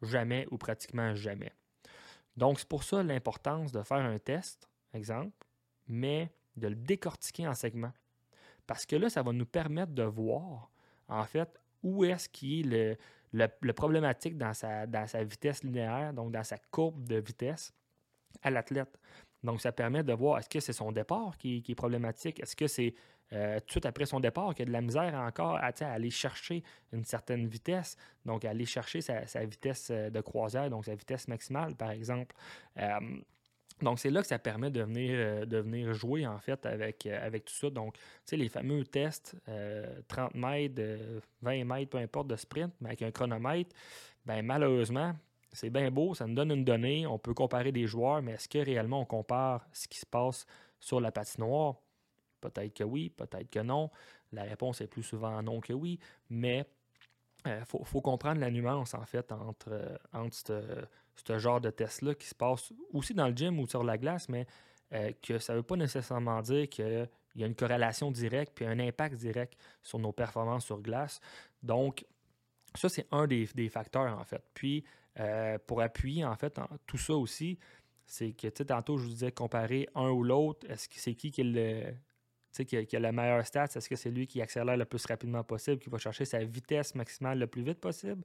Jamais 0.02 0.46
ou 0.52 0.58
pratiquement 0.58 1.16
jamais. 1.16 1.52
Donc, 2.38 2.60
c'est 2.60 2.68
pour 2.68 2.84
ça 2.84 3.02
l'importance 3.04 3.72
de 3.72 3.82
faire 3.82 3.98
un 3.98 4.20
test, 4.20 4.70
exemple, 4.94 5.46
mais 5.88 6.32
de 6.58 6.68
le 6.68 6.76
décortiquer 6.76 7.48
en 7.48 7.54
segments. 7.54 7.94
Parce 8.68 8.86
que 8.86 8.96
là, 8.96 9.10
ça 9.10 9.22
va 9.22 9.32
nous 9.32 9.46
permettre 9.46 9.94
de 9.94 10.04
voir, 10.04 10.70
en 11.08 11.24
fait, 11.26 11.50
où 11.84 12.04
est-ce 12.04 12.28
qu'il 12.28 12.74
est 12.74 12.98
le, 13.32 13.48
le, 13.62 13.74
problématique 13.74 14.38
dans 14.38 14.54
sa, 14.54 14.88
dans 14.88 15.08
sa 15.08 15.24
vitesse 15.24 15.64
linéaire, 15.64 16.14
donc 16.14 16.32
dans 16.32 16.44
sa 16.44 16.58
courbe 16.58 17.08
de 17.08 17.18
vitesse 17.18 17.74
à 18.42 18.50
l'athlète. 18.50 19.00
Donc, 19.44 19.62
ça 19.62 19.72
permet 19.72 20.04
de 20.04 20.14
voir 20.14 20.40
est-ce 20.40 20.50
que 20.50 20.60
c'est 20.60 20.74
son 20.74 20.92
départ 20.92 21.38
qui, 21.38 21.62
qui 21.62 21.74
est 21.74 21.76
problématique, 21.76 22.40
est-ce 22.40 22.56
que 22.56 22.68
c'est 22.68 22.96
euh, 23.34 23.60
tout 23.60 23.66
de 23.66 23.72
suite 23.72 23.86
après 23.86 24.06
son 24.06 24.20
départ, 24.20 24.54
qu'il 24.54 24.60
y 24.60 24.64
a 24.64 24.66
de 24.68 24.72
la 24.72 24.82
misère 24.82 25.16
encore 25.16 25.58
à, 25.58 25.72
aller 25.86 26.12
chercher 26.12 26.64
une 26.94 27.06
certaine 27.06 27.48
vitesse, 27.48 27.98
donc 28.26 28.46
aller 28.46 28.66
chercher 28.66 29.02
sa, 29.02 29.46
vitesse 29.46 29.90
euh, 29.92 30.10
de 30.10 30.22
croisière, 30.22 30.70
donc 30.70 30.86
sa 30.86 30.96
vitesse 30.96 31.28
maximale, 31.28 31.76
par 31.76 31.92
exemple. 31.92 32.36
Euh, 32.78 33.00
donc, 33.82 34.00
c'est 34.00 34.10
là 34.10 34.22
que 34.22 34.28
ça 34.28 34.40
permet 34.40 34.72
de 34.72 34.84
venir, 34.84 35.46
de 35.46 35.58
venir 35.58 35.94
jouer, 35.94 36.26
en 36.26 36.40
fait, 36.40 36.66
avec, 36.66 37.06
avec 37.08 37.44
tout 37.44 37.54
ça. 37.54 37.70
Donc, 37.70 37.96
tu 37.96 38.02
sais, 38.26 38.38
les 38.38 38.48
fameux 38.48 38.86
tests, 38.86 39.36
30 40.08 40.34
mètres, 40.34 40.82
20 41.42 41.66
mètres, 41.66 41.90
peu 41.90 41.98
importe, 41.98 42.28
de 42.28 42.38
sprint, 42.38 42.74
mais 42.80 42.90
avec 42.90 43.02
un 43.02 43.12
chronomètre, 43.12 43.76
ben 44.26 44.42
malheureusement, 44.46 45.14
c'est 45.52 45.70
bien 45.70 45.92
beau, 45.92 46.14
ça 46.14 46.26
nous 46.26 46.36
donne 46.36 46.52
une 46.52 46.64
donnée, 46.64 47.06
on 47.06 47.18
peut 47.18 47.34
comparer 47.34 47.72
des 47.72 47.86
joueurs, 47.86 48.22
mais 48.22 48.34
est-ce 48.34 48.48
que 48.48 48.60
réellement 48.60 49.02
on 49.02 49.06
compare 49.06 49.68
ce 49.74 49.90
qui 49.90 50.00
se 50.00 50.06
passe 50.06 50.46
sur 50.80 51.02
la 51.02 51.12
patinoire? 51.12 51.76
Peut-être 52.50 52.74
que 52.74 52.84
oui, 52.84 53.10
peut-être 53.10 53.50
que 53.50 53.60
non. 53.60 53.90
La 54.32 54.44
réponse 54.44 54.82
est 54.82 54.88
plus 54.88 55.04
souvent 55.04 55.42
non 55.42 55.62
que 55.62 55.74
oui, 55.74 56.00
mais 56.30 56.66
il 57.46 57.52
euh, 57.52 57.66
faut, 57.66 58.02
comprendre 58.02 58.42
la 58.42 58.50
nuance, 58.50 58.94
en 58.94 59.06
fait, 59.06 59.32
entre, 59.32 59.70
euh, 59.72 59.98
entre 60.14 60.36
ce 60.36 61.38
genre 61.38 61.62
de 61.62 61.70
test-là 61.70 62.16
qui 62.16 62.28
se 62.28 62.36
passe 62.36 62.74
aussi 62.92 63.14
dans 63.14 63.28
le 63.28 63.36
gym 63.36 63.60
ou 63.60 63.68
sur 63.68 63.84
la 63.84 63.98
glace, 63.98 64.28
mais 64.30 64.48
euh, 64.94 65.12
que 65.22 65.38
ça 65.38 65.54
ne 65.54 65.60
veut 65.60 65.64
pas 65.64 65.76
nécessairement 65.76 66.42
dire 66.42 66.68
qu'il 66.70 67.08
y 67.36 67.44
a 67.44 67.48
une 67.48 67.56
corrélation 67.56 68.12
directe 68.12 68.54
puis 68.56 68.66
un 68.66 68.80
impact 68.80 69.16
direct 69.16 69.60
sur 69.84 70.00
nos 70.00 70.12
performances 70.12 70.66
sur 70.66 70.82
glace. 70.82 71.20
Donc, 71.62 72.06
ça, 72.74 72.90
c'est 72.90 73.08
un 73.12 73.28
des, 73.28 73.46
facteurs, 73.70 74.18
en 74.20 74.24
fait. 74.26 74.44
Puis, 74.54 74.84
pour 75.66 75.82
appuyer, 75.82 76.26
en 76.26 76.36
fait, 76.36 76.60
tout 76.86 76.98
ça 76.98 77.14
aussi, 77.14 77.58
c'est 78.06 78.34
que, 78.34 78.48
tantôt, 78.48 78.98
je 78.98 79.04
vous 79.04 79.10
disais 79.10 79.32
comparer 79.32 79.88
un 79.96 80.10
ou 80.10 80.24
l'autre, 80.24 80.70
est-ce 80.70 80.90
que 80.90 80.96
c'est 80.98 81.16
qui 81.16 81.32
qui 81.32 81.44
le, 81.44 81.94
qui 82.64 82.78
a, 82.78 82.86
qui 82.86 82.96
a 82.96 83.00
la 83.00 83.12
meilleure 83.12 83.46
stats, 83.46 83.66
est-ce 83.76 83.90
que 83.90 83.96
c'est 83.96 84.10
lui 84.10 84.28
qui 84.28 84.42
accélère 84.42 84.78
le 84.78 84.86
plus 84.86 85.06
rapidement 85.06 85.44
possible, 85.44 85.80
qui 85.80 85.90
va 85.90 85.98
chercher 85.98 86.26
sa 86.26 86.44
vitesse 86.44 86.96
maximale 86.96 87.40
le 87.40 87.48
plus 87.48 87.64
vite 87.64 87.80
possible, 87.80 88.24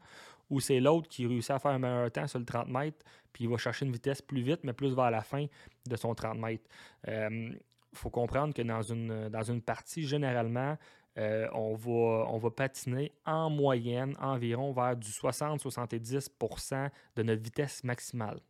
ou 0.48 0.60
c'est 0.60 0.80
l'autre 0.80 1.08
qui 1.08 1.26
réussit 1.26 1.50
à 1.50 1.58
faire 1.58 1.72
un 1.72 1.78
meilleur 1.78 2.10
temps 2.10 2.26
sur 2.26 2.38
le 2.38 2.44
30 2.44 2.68
mètres, 2.68 3.04
puis 3.32 3.44
il 3.44 3.50
va 3.50 3.56
chercher 3.56 3.86
une 3.86 3.92
vitesse 3.92 4.22
plus 4.22 4.42
vite, 4.42 4.60
mais 4.64 4.72
plus 4.72 4.94
vers 4.94 5.10
la 5.10 5.22
fin 5.22 5.46
de 5.86 5.96
son 5.96 6.14
30 6.14 6.38
mètres. 6.38 6.68
Il 7.06 7.12
euh, 7.12 7.52
faut 7.92 8.10
comprendre 8.10 8.54
que 8.54 8.62
dans 8.62 8.82
une, 8.82 9.28
dans 9.28 9.42
une 9.42 9.62
partie, 9.62 10.06
généralement, 10.06 10.76
euh, 11.18 11.48
on, 11.52 11.74
va, 11.74 12.26
on 12.30 12.38
va 12.38 12.50
patiner 12.50 13.12
en 13.26 13.50
moyenne 13.50 14.14
environ 14.20 14.72
vers 14.72 14.96
du 14.96 15.10
60-70% 15.10 16.90
de 17.16 17.22
notre 17.22 17.42
vitesse 17.42 17.82
maximale. 17.82 18.40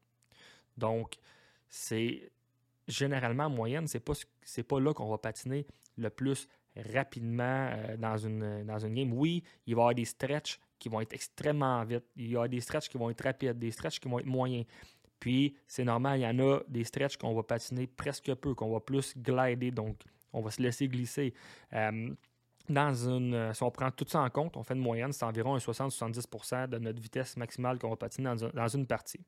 Donc, 0.76 1.14
c'est 1.68 2.30
généralement, 2.88 3.44
en 3.44 3.50
moyenne, 3.50 3.86
c'est 3.86 4.00
pas, 4.00 4.14
pas 4.68 4.80
là 4.80 4.92
qu'on 4.94 5.08
va 5.08 5.18
patiner 5.18 5.66
le 5.96 6.10
plus 6.10 6.48
rapidement 6.76 7.68
euh, 7.72 7.96
dans, 7.96 8.16
une, 8.16 8.64
dans 8.64 8.78
une 8.78 8.94
game. 8.94 9.12
Oui, 9.12 9.42
il 9.66 9.74
va 9.74 9.80
y 9.80 9.82
avoir 9.82 9.94
des 9.94 10.04
stretches 10.04 10.60
qui 10.78 10.88
vont 10.88 11.00
être 11.00 11.12
extrêmement 11.12 11.84
vite. 11.84 12.04
Il 12.16 12.28
y 12.28 12.34
avoir 12.34 12.48
des 12.48 12.60
stretches 12.60 12.88
qui 12.88 12.98
vont 12.98 13.10
être 13.10 13.22
rapides, 13.22 13.58
des 13.58 13.70
stretches 13.70 14.00
qui 14.00 14.08
vont 14.08 14.18
être 14.18 14.26
moyens. 14.26 14.64
Puis, 15.18 15.54
c'est 15.66 15.84
normal, 15.84 16.18
il 16.18 16.22
y 16.22 16.26
en 16.26 16.38
a 16.38 16.60
des 16.66 16.84
stretches 16.84 17.18
qu'on 17.18 17.34
va 17.34 17.42
patiner 17.42 17.86
presque 17.86 18.34
peu, 18.34 18.54
qu'on 18.54 18.72
va 18.72 18.80
plus 18.80 19.14
glider, 19.16 19.70
donc 19.70 20.00
on 20.32 20.40
va 20.40 20.50
se 20.50 20.62
laisser 20.62 20.88
glisser. 20.88 21.34
Euh, 21.74 22.10
dans 22.70 22.94
une, 22.94 23.52
si 23.52 23.62
on 23.62 23.70
prend 23.70 23.90
tout 23.90 24.06
ça 24.08 24.20
en 24.20 24.30
compte, 24.30 24.56
on 24.56 24.62
fait 24.62 24.74
une 24.74 24.80
moyenne, 24.80 25.12
c'est 25.12 25.24
environ 25.24 25.54
un 25.54 25.58
60-70% 25.58 26.68
de 26.68 26.78
notre 26.78 27.00
vitesse 27.00 27.36
maximale 27.36 27.78
qu'on 27.78 27.90
va 27.90 27.96
patiner 27.96 28.32
dans, 28.54 28.68
une 28.68 28.86
partie. 28.86 29.20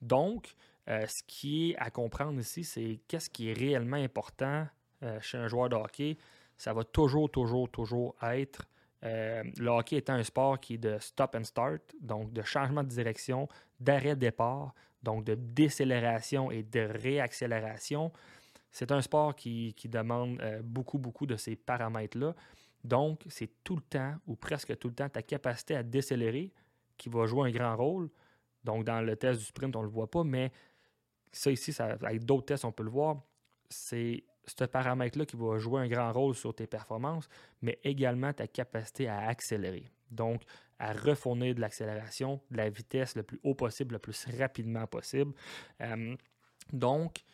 Donc, 0.00 0.54
euh, 0.88 1.04
ce 1.06 1.22
qui 1.26 1.72
est 1.72 1.76
à 1.76 1.90
comprendre 1.90 2.38
ici, 2.38 2.62
c'est 2.62 3.00
qu'est-ce 3.08 3.28
qui 3.28 3.50
est 3.50 3.52
réellement 3.52 3.96
important 3.96 4.66
euh, 5.02 5.20
chez 5.20 5.38
un 5.38 5.48
joueur 5.48 5.68
de 5.68 5.74
hockey. 5.74 6.16
Ça 6.56 6.72
va 6.72 6.84
toujours, 6.84 7.28
toujours, 7.30 7.68
toujours 7.68 8.14
être. 8.22 8.64
Euh, 9.02 9.42
le 9.58 9.68
hockey 9.70 9.96
étant 9.96 10.14
un 10.14 10.22
sport 10.22 10.60
qui 10.60 10.74
est 10.74 10.78
de 10.78 10.96
stop 11.00 11.34
and 11.34 11.44
start, 11.44 11.82
donc 12.00 12.32
de 12.32 12.42
changement 12.42 12.84
de 12.84 12.88
direction, 12.88 13.48
d'arrêt-départ, 13.80 14.72
donc 15.02 15.24
de 15.24 15.34
décélération 15.34 16.50
et 16.52 16.62
de 16.62 16.80
réaccélération. 16.80 18.12
C'est 18.70 18.92
un 18.92 19.02
sport 19.02 19.34
qui 19.34 19.74
demande 19.84 20.40
beaucoup, 20.64 20.98
beaucoup 20.98 21.26
de 21.26 21.36
ces 21.36 21.54
paramètres-là. 21.54 22.34
Donc, 22.84 23.22
c'est 23.28 23.50
tout 23.64 23.76
le 23.76 23.82
temps, 23.82 24.14
ou 24.26 24.36
presque 24.36 24.76
tout 24.78 24.88
le 24.88 24.94
temps, 24.94 25.08
ta 25.08 25.22
capacité 25.22 25.74
à 25.74 25.82
décélérer 25.82 26.52
qui 26.96 27.08
va 27.08 27.26
jouer 27.26 27.48
un 27.48 27.52
grand 27.52 27.76
rôle. 27.76 28.10
Donc, 28.62 28.84
dans 28.84 29.00
le 29.00 29.16
test 29.16 29.40
du 29.40 29.46
sprint, 29.46 29.74
on 29.74 29.80
ne 29.80 29.86
le 29.86 29.90
voit 29.90 30.10
pas, 30.10 30.22
mais 30.22 30.52
ça 31.32 31.50
ici, 31.50 31.74
avec 31.80 32.24
d'autres 32.24 32.46
tests, 32.46 32.64
on 32.64 32.72
peut 32.72 32.84
le 32.84 32.90
voir, 32.90 33.22
c'est 33.68 34.24
ce 34.46 34.64
paramètre-là 34.64 35.24
qui 35.24 35.36
va 35.36 35.58
jouer 35.58 35.80
un 35.80 35.88
grand 35.88 36.12
rôle 36.12 36.34
sur 36.34 36.54
tes 36.54 36.66
performances, 36.66 37.28
mais 37.62 37.78
également 37.82 38.32
ta 38.32 38.46
capacité 38.46 39.08
à 39.08 39.26
accélérer. 39.28 39.90
Donc, 40.10 40.42
à 40.78 40.92
refournir 40.92 41.54
de 41.54 41.60
l'accélération, 41.60 42.40
de 42.50 42.58
la 42.58 42.68
vitesse 42.68 43.16
le 43.16 43.22
plus 43.22 43.40
haut 43.42 43.54
possible, 43.54 43.94
le 43.94 43.98
plus 43.98 44.26
rapidement 44.38 44.86
possible. 44.86 45.32
Euh, 45.80 46.14
donc, 46.72 47.24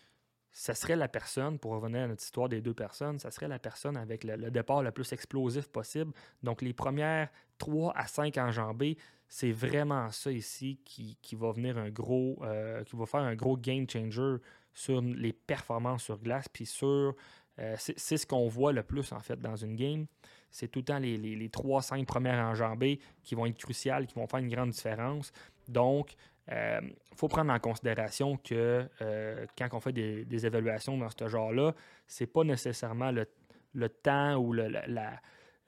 ça 0.53 0.75
serait 0.75 0.97
la 0.97 1.09
personne, 1.09 1.59
pour 1.59 1.73
revenir 1.73 2.03
à 2.03 2.07
notre 2.09 2.23
histoire 2.23 2.49
des 2.49 2.61
deux 2.61 2.75
personnes, 2.75 3.19
ça 3.19 3.31
serait 3.31 3.49
la 3.49 3.59
personne 3.59 3.97
avec 3.97 4.25
le, 4.25 4.51
départ 4.51 4.83
le 4.83 4.91
plus 4.91 5.13
explosif 5.13 5.69
possible. 5.69 6.13
Donc, 6.43 6.63
les 6.63 6.73
premières 6.73 7.29
3 7.59 7.93
à 7.97 8.07
5 8.07 8.37
enjambées, 8.39 8.97
c'est 9.29 9.53
vraiment 9.53 10.11
ça 10.11 10.33
ici 10.33 10.81
qui, 10.85 11.17
va 11.37 11.53
venir 11.53 11.79
un 11.79 11.91
gros, 11.91 12.39
euh, 12.43 12.83
qui 12.85 12.97
va 12.97 13.07
faire 13.07 13.21
un 13.21 13.37
gros 13.37 13.57
game 13.57 13.89
changer 13.89 14.37
sur 14.73 15.01
les 15.01 15.33
performances 15.33 16.05
sur 16.05 16.19
glace, 16.19 16.49
puis 16.49 16.67
sur. 16.67 17.15
Euh, 17.59 17.77
c'est 17.79 18.17
ce 18.17 18.27
qu'on 18.27 18.49
voit 18.49 18.73
le 18.73 18.83
plus 18.83 19.13
en 19.13 19.21
fait 19.21 19.39
dans 19.39 19.57
une 19.57 19.77
game. 19.77 20.07
C'est 20.51 20.69
tout 20.69 20.81
le 20.81 20.85
temps 20.85 20.99
les, 20.99 21.17
les, 21.17 21.49
3-5 21.49 22.07
premières 22.07 22.45
enjambées 22.45 22.99
qui 23.23 23.35
vont 23.35 23.47
être 23.47 23.59
cruciales, 23.59 24.07
qui 24.07 24.15
vont 24.15 24.27
faire 24.27 24.41
une 24.41 24.49
grande 24.49 24.71
différence. 24.71 25.31
Donc, 25.69 26.15
il 26.51 26.57
euh, 26.57 26.81
faut 27.15 27.29
prendre 27.29 27.53
en 27.53 27.59
considération 27.61 28.37
que 28.37 28.89
euh, 29.03 29.47
quand 29.57 29.69
on 29.73 29.81
fait 29.81 29.93
des, 29.93 30.47
évaluations 30.47 30.99
dans 30.99 31.09
ce 31.09 31.29
genre-là, 31.29 31.75
ce 32.09 32.25
n'est 32.25 32.27
pas 32.27 32.43
nécessairement 32.43 33.13
le, 33.13 33.89
temps 33.89 34.35
ou 34.35 34.53
le, 34.53 34.69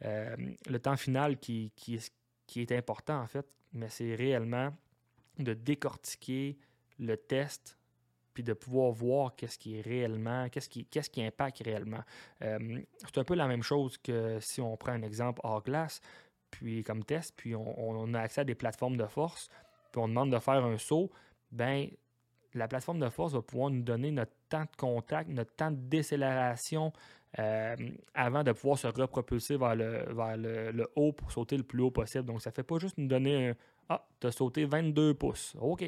euh, 0.04 0.36
temps 0.82 0.96
final 0.96 1.38
qui, 1.38 1.72
est 2.56 2.72
important, 2.72 3.20
en 3.20 3.26
fait, 3.28 3.46
mais 3.72 3.88
c'est 3.88 4.16
réellement 4.16 4.74
de 5.38 5.54
décortiquer 5.54 6.58
le 6.98 7.16
test 7.16 7.78
puis 8.34 8.42
de 8.42 8.54
pouvoir 8.54 8.90
voir 8.92 9.36
qu'est-ce 9.36 9.58
qui 9.58 9.76
est 9.78 9.82
réellement, 9.82 10.48
qu'est-ce 10.48 10.68
qui, 10.68 10.86
qu'est-ce 10.86 11.20
impacte 11.20 11.62
réellement. 11.62 12.02
c'est 12.40 13.18
un 13.18 13.24
peu 13.24 13.34
la 13.34 13.46
même 13.46 13.62
chose 13.62 13.98
que 13.98 14.40
si 14.40 14.60
on 14.62 14.74
prend 14.78 14.92
un 14.92 15.02
exemple 15.02 15.42
hors 15.44 15.62
glace, 15.62 16.00
puis 16.50 16.82
comme 16.82 17.04
test, 17.04 17.34
puis 17.36 17.54
on 17.54 18.14
a 18.14 18.20
accès 18.20 18.40
à 18.40 18.44
des 18.44 18.54
plateformes 18.54 18.96
de 18.96 19.06
force 19.06 19.50
puis 19.92 20.00
on 20.00 20.08
demande 20.08 20.32
de 20.32 20.38
faire 20.38 20.64
un 20.64 20.78
saut, 20.78 21.10
ben 21.50 21.88
la 22.54 22.68
plateforme 22.68 22.98
de 22.98 23.08
force 23.08 23.32
va 23.32 23.42
pouvoir 23.42 23.70
nous 23.70 23.82
donner 23.82 24.10
notre 24.10 24.32
temps 24.48 24.62
de 24.62 24.76
contact, 24.76 25.30
notre 25.30 25.54
temps 25.54 25.70
de 25.70 25.76
décélération 25.76 26.92
euh, 27.38 27.76
avant 28.14 28.42
de 28.42 28.52
pouvoir 28.52 28.78
se 28.78 28.86
repropulser 28.86 29.56
vers, 29.56 29.74
le, 29.74 30.04
vers 30.12 30.36
le, 30.36 30.86
haut 30.96 31.12
pour 31.12 31.32
sauter 31.32 31.56
le 31.56 31.62
plus 31.62 31.82
haut 31.82 31.90
possible. 31.90 32.24
Donc, 32.24 32.42
ça 32.42 32.50
ne 32.50 32.54
fait 32.54 32.62
pas 32.62 32.78
juste 32.78 32.98
nous 32.98 33.06
donner 33.06 33.48
un 33.48 33.54
Ah, 33.88 34.06
tu 34.20 34.26
as 34.26 34.32
sauté 34.32 34.66
22 34.66 35.14
pouces. 35.14 35.56
OK, 35.58 35.82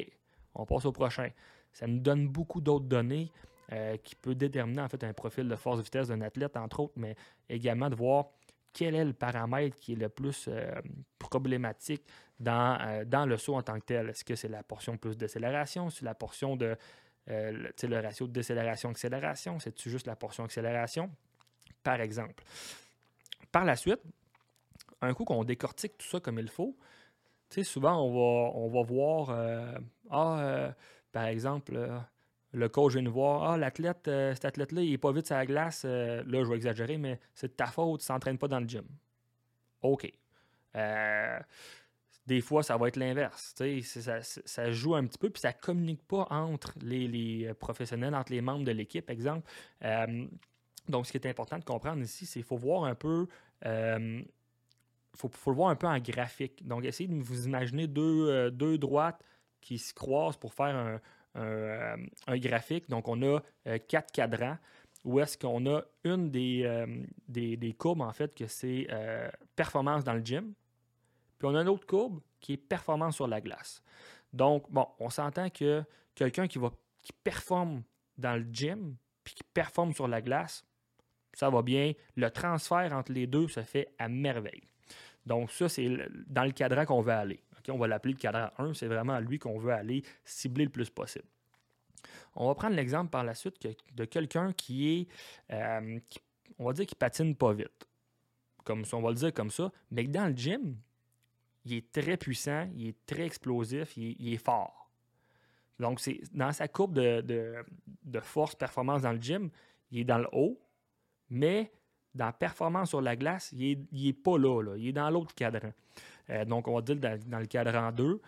on 0.55 0.65
passe 0.65 0.85
au 0.85 0.91
prochain. 0.91 1.29
Ça 1.71 1.85
nous 1.85 1.99
donne 1.99 2.27
beaucoup 2.27 2.61
d'autres 2.61 2.85
données 2.85 3.31
euh, 3.73 3.97
qui 3.97 4.15
peuvent 4.15 4.35
déterminer 4.35 4.81
en 4.81 4.89
fait 4.89 5.03
un 5.03 5.13
profil 5.13 5.47
de 5.47 5.55
force-vitesse 5.55 6.07
d'un 6.07 6.21
athlète, 6.21 6.57
entre 6.57 6.79
autres, 6.79 6.93
mais 6.95 7.15
également 7.47 7.89
de 7.89 7.95
voir 7.95 8.29
quel 8.75 8.93
est 8.93 9.05
le 9.05 9.13
paramètre 9.13 9.77
qui 9.77 9.93
est 9.93 9.95
le 9.95 10.09
plus 10.09 10.49
euh, 10.49 10.69
problématique 11.17 12.03
dans, 12.37 12.77
euh, 12.81 13.05
dans 13.05 13.25
le 13.25 13.37
saut 13.37 13.55
en 13.55 13.63
tant 13.63 13.79
que 13.79 13.85
tel? 13.85 14.09
Est-ce 14.09 14.25
que 14.25 14.35
c'est 14.35 14.49
la 14.49 14.63
portion 14.63 14.97
plus 14.97 15.15
d'accélération? 15.15 15.89
C'est 15.89 16.03
la 16.03 16.13
portion 16.13 16.57
de 16.57 16.75
euh, 17.29 17.51
le, 17.51 17.87
le 17.87 17.99
ratio 18.01 18.27
de 18.27 18.33
décélération-accélération? 18.33 19.59
C'est-tu 19.59 19.89
juste 19.89 20.07
la 20.07 20.17
portion 20.17 20.43
accélération? 20.43 21.09
Par 21.83 22.01
exemple. 22.01 22.43
Par 23.49 23.63
la 23.63 23.77
suite, 23.77 24.01
un 25.01 25.13
coup 25.13 25.23
qu'on 25.23 25.45
décortique 25.45 25.97
tout 25.97 26.07
ça 26.07 26.19
comme 26.19 26.37
il 26.39 26.49
faut, 26.49 26.75
souvent 27.63 28.03
on 28.03 28.11
va, 28.11 28.51
on 28.57 28.67
va 28.67 28.81
voir, 28.83 29.77
ah, 30.09 30.73
par 31.13 31.25
exemple, 31.27 31.79
le 32.55 32.69
coach 32.69 32.93
vient 32.93 33.01
nous 33.01 33.11
voir 33.11 33.43
Ah, 33.43 33.57
l'athlète, 33.57 34.07
euh, 34.07 34.33
cet 34.33 34.45
athlète-là, 34.45 34.81
il 34.81 34.91
n'est 34.91 34.97
pas 34.97 35.11
vite 35.11 35.27
sur 35.27 35.35
la 35.35 35.45
glace. 35.45 35.83
Euh, 35.85 36.23
là, 36.25 36.43
je 36.43 36.49
vais 36.49 36.55
exagérer, 36.55 36.97
mais 36.97 37.19
c'est 37.33 37.49
de 37.49 37.53
ta 37.53 37.67
faute, 37.67 37.99
tu 37.99 38.03
ne 38.03 38.07
s'entraîne 38.07 38.37
pas 38.37 38.47
dans 38.47 38.59
le 38.59 38.67
gym. 38.67 38.85
OK. 39.81 40.11
Euh, 40.75 41.39
des 42.25 42.41
fois, 42.41 42.63
ça 42.63 42.77
va 42.77 42.87
être 42.87 42.95
l'inverse. 42.95 43.53
Ça, 43.83 44.21
ça, 44.23 44.71
joue 44.71 44.95
un 44.95 45.05
petit 45.05 45.17
peu, 45.17 45.29
puis 45.29 45.41
ça 45.41 45.49
ne 45.49 45.61
communique 45.61 46.07
pas 46.07 46.27
entre 46.29 46.73
les, 46.81 47.53
professionnels, 47.59 48.15
entre 48.15 48.31
les 48.31 48.41
membres 48.41 48.63
de 48.63 48.71
l'équipe, 48.71 49.09
exemple. 49.09 49.47
donc, 50.87 51.05
ce 51.05 51.11
qui 51.11 51.17
est 51.17 51.27
important 51.27 51.59
de 51.59 51.65
comprendre 51.65 52.01
ici, 52.01 52.25
c'est 52.25 52.39
qu'il 52.39 52.47
faut 52.47 52.57
voir 52.57 52.85
un 52.85 52.95
peu. 52.95 53.27
Il 53.63 54.25
faut, 55.15 55.29
faut, 55.29 55.51
le 55.51 55.55
voir 55.55 55.69
un 55.69 55.75
peu 55.75 55.87
en 55.87 55.99
graphique. 55.99 56.65
Donc, 56.65 56.83
essayez 56.83 57.07
de 57.07 57.21
vous 57.21 57.45
imaginer 57.45 57.87
deux 57.87 58.77
droites 58.79 59.21
qui 59.61 59.77
se 59.77 59.93
croisent 59.93 60.37
pour 60.37 60.53
faire 60.53 60.75
un, 60.75 60.99
euh, 61.35 61.97
un, 62.27 62.37
graphique. 62.37 62.89
Donc, 62.89 63.07
on 63.07 63.21
a 63.21 63.41
euh, 63.67 63.77
quatre 63.87 64.11
cadrans 64.11 64.57
où 65.03 65.19
est-ce 65.19 65.37
qu'on 65.37 65.65
a 65.67 65.83
une 66.03 66.31
des, 66.31 66.63
euh, 66.63 66.87
des, 67.27 67.75
courbes, 67.77 68.01
en 68.01 68.13
fait, 68.13 68.33
que 68.33 68.47
c'est 68.47 68.87
performance 69.55 70.03
dans 70.03 70.13
le 70.13 70.25
gym. 70.25 70.53
Puis 71.37 71.47
on 71.47 71.55
a 71.55 71.61
une 71.61 71.67
autre 71.67 71.85
courbe 71.85 72.21
qui 72.39 72.53
est 72.53 72.57
performance 72.57 73.15
sur 73.15 73.27
la 73.27 73.39
glace. 73.39 73.83
Donc, 74.33 74.65
bon, 74.71 74.87
on 74.99 75.09
s'entend 75.09 75.49
que 75.49 75.83
quelqu'un 76.15 76.47
qui, 76.47 76.57
va, 76.57 76.71
qui 77.03 77.11
performe 77.23 77.83
dans 78.17 78.35
le 78.35 78.47
gym 78.51 78.95
puis 79.23 79.35
qui 79.35 79.43
performe 79.43 79.93
sur 79.93 80.07
la 80.07 80.21
glace, 80.21 80.65
ça 81.33 81.49
va 81.49 81.61
bien. 81.61 81.93
Le 82.15 82.31
transfert 82.31 82.91
entre 82.93 83.11
les 83.11 83.27
deux 83.27 83.47
se 83.47 83.61
fait 83.61 83.93
à 83.99 84.07
merveille. 84.07 84.63
Donc, 85.25 85.51
ça, 85.51 85.69
c'est 85.69 85.89
dans 86.27 86.45
le 86.45 86.51
cadran 86.51 86.85
qu'on 86.85 87.01
veut 87.01 87.11
aller 87.11 87.43
on 87.71 87.77
va 87.77 87.87
l'appeler 87.87 88.13
le 88.13 88.19
cadran 88.19 88.49
1, 88.57 88.73
c'est 88.73 88.87
vraiment 88.87 89.13
à 89.13 89.21
lui 89.21 89.39
qu'on 89.39 89.57
veut 89.57 89.71
aller 89.71 90.03
cibler 90.23 90.65
le 90.65 90.71
plus 90.71 90.89
possible. 90.89 91.25
On 92.35 92.47
va 92.47 92.55
prendre 92.55 92.75
l'exemple 92.75 93.09
par 93.09 93.23
la 93.23 93.33
suite 93.33 93.67
de 93.93 94.05
quelqu'un 94.05 94.53
qui 94.53 94.89
est, 94.89 95.07
euh, 95.53 95.99
on 96.59 96.65
va 96.65 96.73
dire, 96.73 96.85
qui 96.85 96.95
patine 96.95 97.35
pas 97.35 97.53
vite. 97.53 97.87
Comme 98.63 98.83
on 98.93 99.01
va 99.01 99.09
le 99.09 99.15
dire 99.15 99.33
comme 99.33 99.51
ça, 99.51 99.71
mais 99.91 100.05
dans 100.05 100.27
le 100.27 100.35
gym, 100.35 100.75
il 101.65 101.73
est 101.73 101.91
très 101.91 102.17
puissant, 102.17 102.67
il 102.75 102.89
est 102.89 103.05
très 103.05 103.25
explosif, 103.25 103.95
il 103.97 104.33
est, 104.33 104.37
fort. 104.37 104.89
Donc, 105.79 105.99
c'est 105.99 106.21
dans 106.31 106.51
sa 106.51 106.67
courbe 106.67 106.93
de, 106.93 107.63
force, 108.21 108.55
performance 108.55 109.01
dans 109.01 109.11
le 109.11 109.21
gym, 109.21 109.49
il 109.91 109.99
est 109.99 110.03
dans 110.03 110.17
le 110.17 110.27
haut, 110.31 110.59
mais 111.29 111.71
dans 112.13 112.31
performance 112.31 112.89
sur 112.89 113.01
la 113.01 113.15
glace, 113.15 113.51
il 113.51 113.87
n'est 113.91 114.07
est 114.09 114.13
pas 114.13 114.37
là, 114.37 114.61
là, 114.61 114.77
il 114.77 114.87
est 114.87 114.93
dans 114.93 115.09
l'autre 115.09 115.33
cadran. 115.35 115.71
Euh, 116.29 116.45
donc, 116.45 116.67
on 116.67 116.75
va 116.75 116.81
dire 116.81 116.97
dans, 116.97 117.39
le 117.39 117.45
cadran 117.45 117.91
2. 117.91 118.21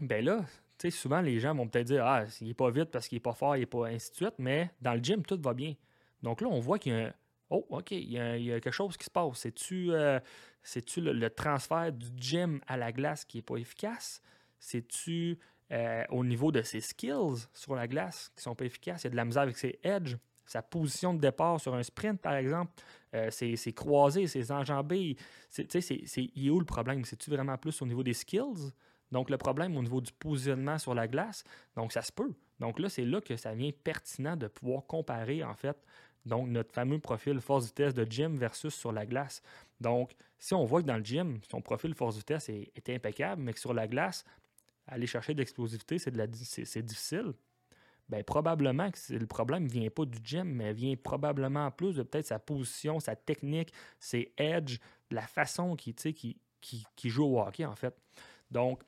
Ben 0.00 0.24
là, 0.24 0.44
tu 0.78 0.90
sais, 0.90 0.90
souvent 0.90 1.20
les 1.20 1.38
gens 1.38 1.54
vont 1.54 1.68
peut-être 1.68 1.86
dire 1.86 2.04
Ah, 2.04 2.24
il 2.40 2.48
n'est 2.48 2.54
pas 2.54 2.70
vite 2.70 2.90
parce 2.90 3.08
qu'il 3.08 3.16
n'est 3.16 3.20
pas 3.20 3.34
fort, 3.34 3.56
il 3.56 3.60
n'est 3.60 3.66
pas 3.66 3.86
ainsi 3.86 4.10
de 4.10 4.16
suite, 4.16 4.34
mais 4.38 4.70
dans 4.80 4.94
le 4.94 5.02
gym, 5.02 5.24
tout 5.24 5.40
va 5.40 5.54
bien. 5.54 5.74
Donc 6.22 6.40
là, 6.40 6.48
on 6.48 6.60
voit 6.60 6.78
qu'il 6.78 6.92
y 6.92 6.96
a 6.96 7.06
un. 7.06 7.12
Oh, 7.50 7.66
OK, 7.68 7.90
il 7.92 8.10
y, 8.10 8.18
a, 8.18 8.58
quelque 8.60 8.72
chose 8.72 8.96
qui 8.96 9.04
se 9.04 9.10
passe. 9.10 9.38
C'est-tu 9.38 9.92
euh, 9.92 10.18
le, 10.96 11.28
transfert 11.28 11.92
du 11.92 12.06
gym 12.16 12.60
à 12.66 12.76
la 12.76 12.90
glace 12.90 13.24
qui 13.24 13.38
n'est 13.38 13.42
pas 13.42 13.56
efficace? 13.56 14.22
C'est-tu 14.58 15.38
euh, 15.70 16.04
au 16.08 16.24
niveau 16.24 16.50
de 16.50 16.62
ses 16.62 16.80
skills 16.80 17.46
sur 17.52 17.74
la 17.74 17.86
glace 17.86 18.30
qui 18.30 18.40
ne 18.40 18.42
sont 18.42 18.54
pas 18.54 18.64
efficaces? 18.64 19.02
Il 19.02 19.04
y 19.04 19.08
a 19.08 19.10
de 19.10 19.16
la 19.16 19.24
misère 19.26 19.42
avec 19.42 19.58
ses 19.58 19.78
edges? 19.82 20.16
Sa 20.46 20.62
position 20.62 21.14
de 21.14 21.20
départ 21.20 21.60
sur 21.60 21.74
un 21.74 21.82
sprint, 21.82 22.20
par 22.20 22.34
exemple, 22.34 22.72
euh, 23.14 23.30
c'est 23.30 23.72
croisé, 23.72 24.26
c'est 24.26 24.50
enjambé. 24.50 25.16
C'est, 25.50 25.68
il 26.34 26.46
est 26.46 26.50
où 26.50 26.58
le 26.58 26.66
problème? 26.66 27.04
C'est-tu 27.04 27.30
vraiment 27.30 27.56
plus 27.56 27.80
au 27.82 27.86
niveau 27.86 28.02
des 28.02 28.14
skills? 28.14 28.72
Donc, 29.10 29.30
le 29.30 29.36
problème 29.36 29.76
au 29.76 29.82
niveau 29.82 30.00
du 30.00 30.12
positionnement 30.12 30.78
sur 30.78 30.94
la 30.94 31.06
glace, 31.06 31.44
donc 31.76 31.92
ça 31.92 32.02
se 32.02 32.10
peut. 32.10 32.32
Donc 32.58 32.78
là, 32.78 32.88
c'est 32.88 33.04
là 33.04 33.20
que 33.20 33.36
ça 33.36 33.54
vient 33.54 33.70
pertinent 33.70 34.36
de 34.36 34.48
pouvoir 34.48 34.86
comparer, 34.86 35.44
en 35.44 35.54
fait, 35.54 35.76
donc 36.24 36.48
notre 36.48 36.72
fameux 36.72 36.98
profil 36.98 37.40
force 37.40 37.66
vitesse 37.66 37.94
de 37.94 38.04
gym 38.04 38.36
versus 38.38 38.74
sur 38.74 38.92
la 38.92 39.06
glace. 39.06 39.42
Donc, 39.80 40.14
si 40.38 40.54
on 40.54 40.64
voit 40.64 40.82
que 40.82 40.86
dans 40.86 40.96
le 40.96 41.04
gym, 41.04 41.38
son 41.48 41.60
profil 41.60 41.94
force 41.94 42.16
vitesse 42.16 42.48
est, 42.48 42.72
est 42.74 42.90
impeccable, 42.90 43.42
mais 43.42 43.52
que 43.52 43.60
sur 43.60 43.74
la 43.74 43.86
glace, 43.86 44.24
aller 44.86 45.06
chercher 45.06 45.34
de 45.34 45.38
l'explosivité, 45.38 45.98
c'est 45.98 46.82
difficile, 46.82 47.32
ben, 48.08 48.22
probablement 48.22 48.90
que 48.90 49.14
le 49.14 49.26
problème 49.26 49.64
ne 49.64 49.68
vient 49.68 49.90
pas 49.90 50.04
du 50.04 50.18
gym, 50.22 50.44
mais 50.44 50.72
vient 50.72 50.94
probablement 50.96 51.70
plus 51.70 51.94
de 51.94 52.02
peut-être 52.02 52.26
sa 52.26 52.38
position, 52.38 53.00
sa 53.00 53.16
technique, 53.16 53.72
ses 53.98 54.32
edges, 54.36 54.78
la 55.10 55.22
façon 55.26 55.74
qu'il 55.76 55.94
qui, 55.94 56.38
qui, 56.60 56.86
qui, 56.96 57.08
joue 57.08 57.24
au 57.24 57.40
hockey, 57.40 57.64
en 57.64 57.74
fait. 57.74 57.96
Donc, 58.50 58.82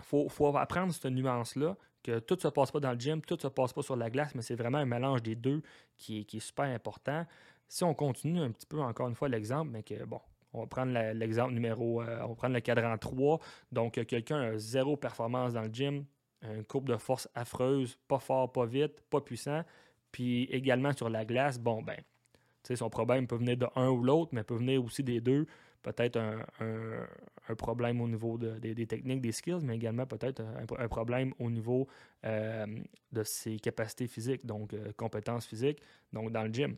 il 0.00 0.04
faut, 0.04 0.28
faut, 0.28 0.56
apprendre 0.56 0.92
cette 0.92 1.12
nuance-là, 1.12 1.76
que 2.02 2.20
tout 2.20 2.36
ne 2.36 2.40
se 2.40 2.48
passe 2.48 2.70
pas 2.70 2.80
dans 2.80 2.92
le 2.92 2.98
gym, 2.98 3.20
tout 3.20 3.34
ne 3.34 3.40
se 3.40 3.48
passe 3.48 3.72
pas 3.72 3.82
sur 3.82 3.96
la 3.96 4.08
glace, 4.08 4.34
mais 4.34 4.42
c'est 4.42 4.54
vraiment 4.54 4.78
un 4.78 4.86
mélange 4.86 5.22
des 5.22 5.34
deux 5.34 5.62
qui 5.96 6.20
est, 6.20 6.24
qui 6.24 6.38
est 6.38 6.40
super 6.40 6.66
important. 6.66 7.26
Si 7.68 7.84
on 7.84 7.92
continue 7.92 8.40
un 8.40 8.50
petit 8.50 8.66
peu, 8.66 8.80
encore 8.80 9.08
une 9.08 9.14
fois, 9.14 9.28
l'exemple, 9.28 9.70
mais 9.70 9.82
que, 9.82 10.04
bon, 10.04 10.20
on 10.54 10.60
va 10.60 10.66
prendre 10.66 10.92
l'exemple 11.12 11.52
numéro, 11.52 12.00
euh, 12.00 12.20
on 12.24 12.28
va 12.28 12.34
prendre 12.34 12.54
le 12.54 12.60
cadran 12.60 12.96
3. 12.96 13.40
Donc, 13.72 14.04
quelqu'un 14.06 14.40
a 14.40 14.58
zéro 14.58 14.96
performance 14.96 15.52
dans 15.52 15.62
le 15.62 15.72
gym, 15.72 16.04
une 16.42 16.64
courbe 16.64 16.88
de 16.88 16.96
force 16.96 17.28
affreuse, 17.34 17.98
pas 18.08 18.18
fort, 18.18 18.52
pas 18.52 18.66
vite, 18.66 19.02
pas 19.10 19.20
puissant. 19.20 19.62
Puis 20.12 20.44
également 20.44 20.92
sur 20.92 21.08
la 21.08 21.24
glace, 21.24 21.58
bon, 21.58 21.82
ben, 21.82 21.98
son 22.76 22.90
problème 22.90 23.26
peut 23.26 23.36
venir 23.36 23.56
de 23.56 23.66
un 23.76 23.88
ou 23.88 24.02
l'autre, 24.02 24.30
mais 24.32 24.42
peut 24.42 24.56
venir 24.56 24.84
aussi 24.84 25.02
des 25.02 25.20
deux. 25.20 25.46
Peut-être 25.82 26.18
un, 26.18 27.54
problème 27.56 28.00
au 28.00 28.08
niveau 28.08 28.36
des, 28.36 28.86
techniques, 28.86 29.20
des 29.20 29.32
skills, 29.32 29.60
mais 29.62 29.76
également 29.76 30.06
peut-être 30.06 30.42
un, 30.78 30.88
problème 30.88 31.32
au 31.38 31.50
niveau 31.50 31.86
euh, 32.26 32.66
de 33.12 33.22
ses 33.22 33.58
capacités 33.58 34.06
physiques, 34.06 34.44
donc 34.44 34.74
euh, 34.74 34.92
compétences 34.96 35.46
physiques, 35.46 35.80
donc 36.12 36.30
dans 36.32 36.42
le 36.42 36.52
gym. 36.52 36.76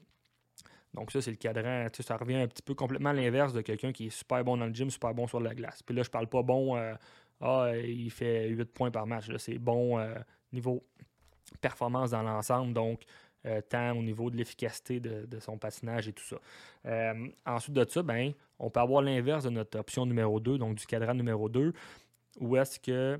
Donc 0.94 1.12
ça, 1.12 1.22
c'est 1.22 1.30
le 1.30 1.36
cadran. 1.36 1.86
Ça 1.92 2.16
revient 2.16 2.36
un 2.36 2.48
petit 2.48 2.62
peu 2.62 2.74
complètement 2.74 3.10
à 3.10 3.14
l'inverse 3.14 3.52
de 3.52 3.62
quelqu'un 3.62 3.92
qui 3.92 4.06
est 4.06 4.10
super 4.10 4.44
bon 4.44 4.56
dans 4.56 4.66
le 4.66 4.74
gym, 4.74 4.90
super 4.90 5.14
bon 5.14 5.26
sur 5.26 5.40
la 5.40 5.54
glace. 5.54 5.82
Puis 5.82 5.94
là, 5.94 6.02
je 6.02 6.10
parle 6.10 6.28
pas 6.28 6.42
bon 6.42 6.76
euh, 6.76 6.94
ah, 7.40 7.72
il 7.76 8.10
fait 8.10 8.48
8 8.48 8.64
points 8.66 8.90
par 8.90 9.06
match. 9.06 9.30
C'est 9.38 9.58
bon 9.58 9.98
euh, 9.98 10.14
niveau 10.52 10.84
performance 11.60 12.10
dans 12.10 12.22
l'ensemble. 12.22 12.72
Donc, 12.72 13.02
tant 13.70 13.92
au 13.96 14.02
niveau 14.02 14.30
de 14.30 14.36
l'efficacité 14.36 15.00
de, 15.00 15.38
son 15.40 15.56
patinage 15.56 16.08
et 16.08 16.12
tout 16.12 16.24
ça. 16.24 16.36
ensuite 17.46 17.74
de 17.74 17.88
ça, 17.88 18.02
ben, 18.02 18.32
on 18.58 18.68
peut 18.68 18.80
avoir 18.80 19.00
l'inverse 19.00 19.44
de 19.44 19.50
notre 19.50 19.78
option 19.78 20.04
numéro 20.04 20.40
2, 20.40 20.58
donc 20.58 20.76
du 20.76 20.86
cadran 20.86 21.14
numéro 21.14 21.48
2, 21.48 21.72
où 22.40 22.56
est-ce 22.58 22.78
que 22.78 23.18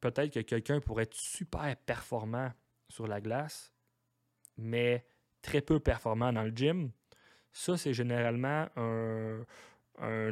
peut-être 0.00 0.32
que 0.32 0.40
quelqu'un 0.40 0.80
pourrait 0.80 1.02
être 1.04 1.14
super 1.14 1.76
performant 1.76 2.50
sur 2.88 3.06
la 3.06 3.20
glace, 3.20 3.72
mais 4.56 5.04
très 5.42 5.60
peu 5.60 5.80
performant 5.80 6.32
dans 6.32 6.42
le 6.42 6.50
gym. 6.54 6.90
Ça, 7.52 7.76
c'est 7.76 7.94
généralement 7.94 8.66
un, 8.76 9.44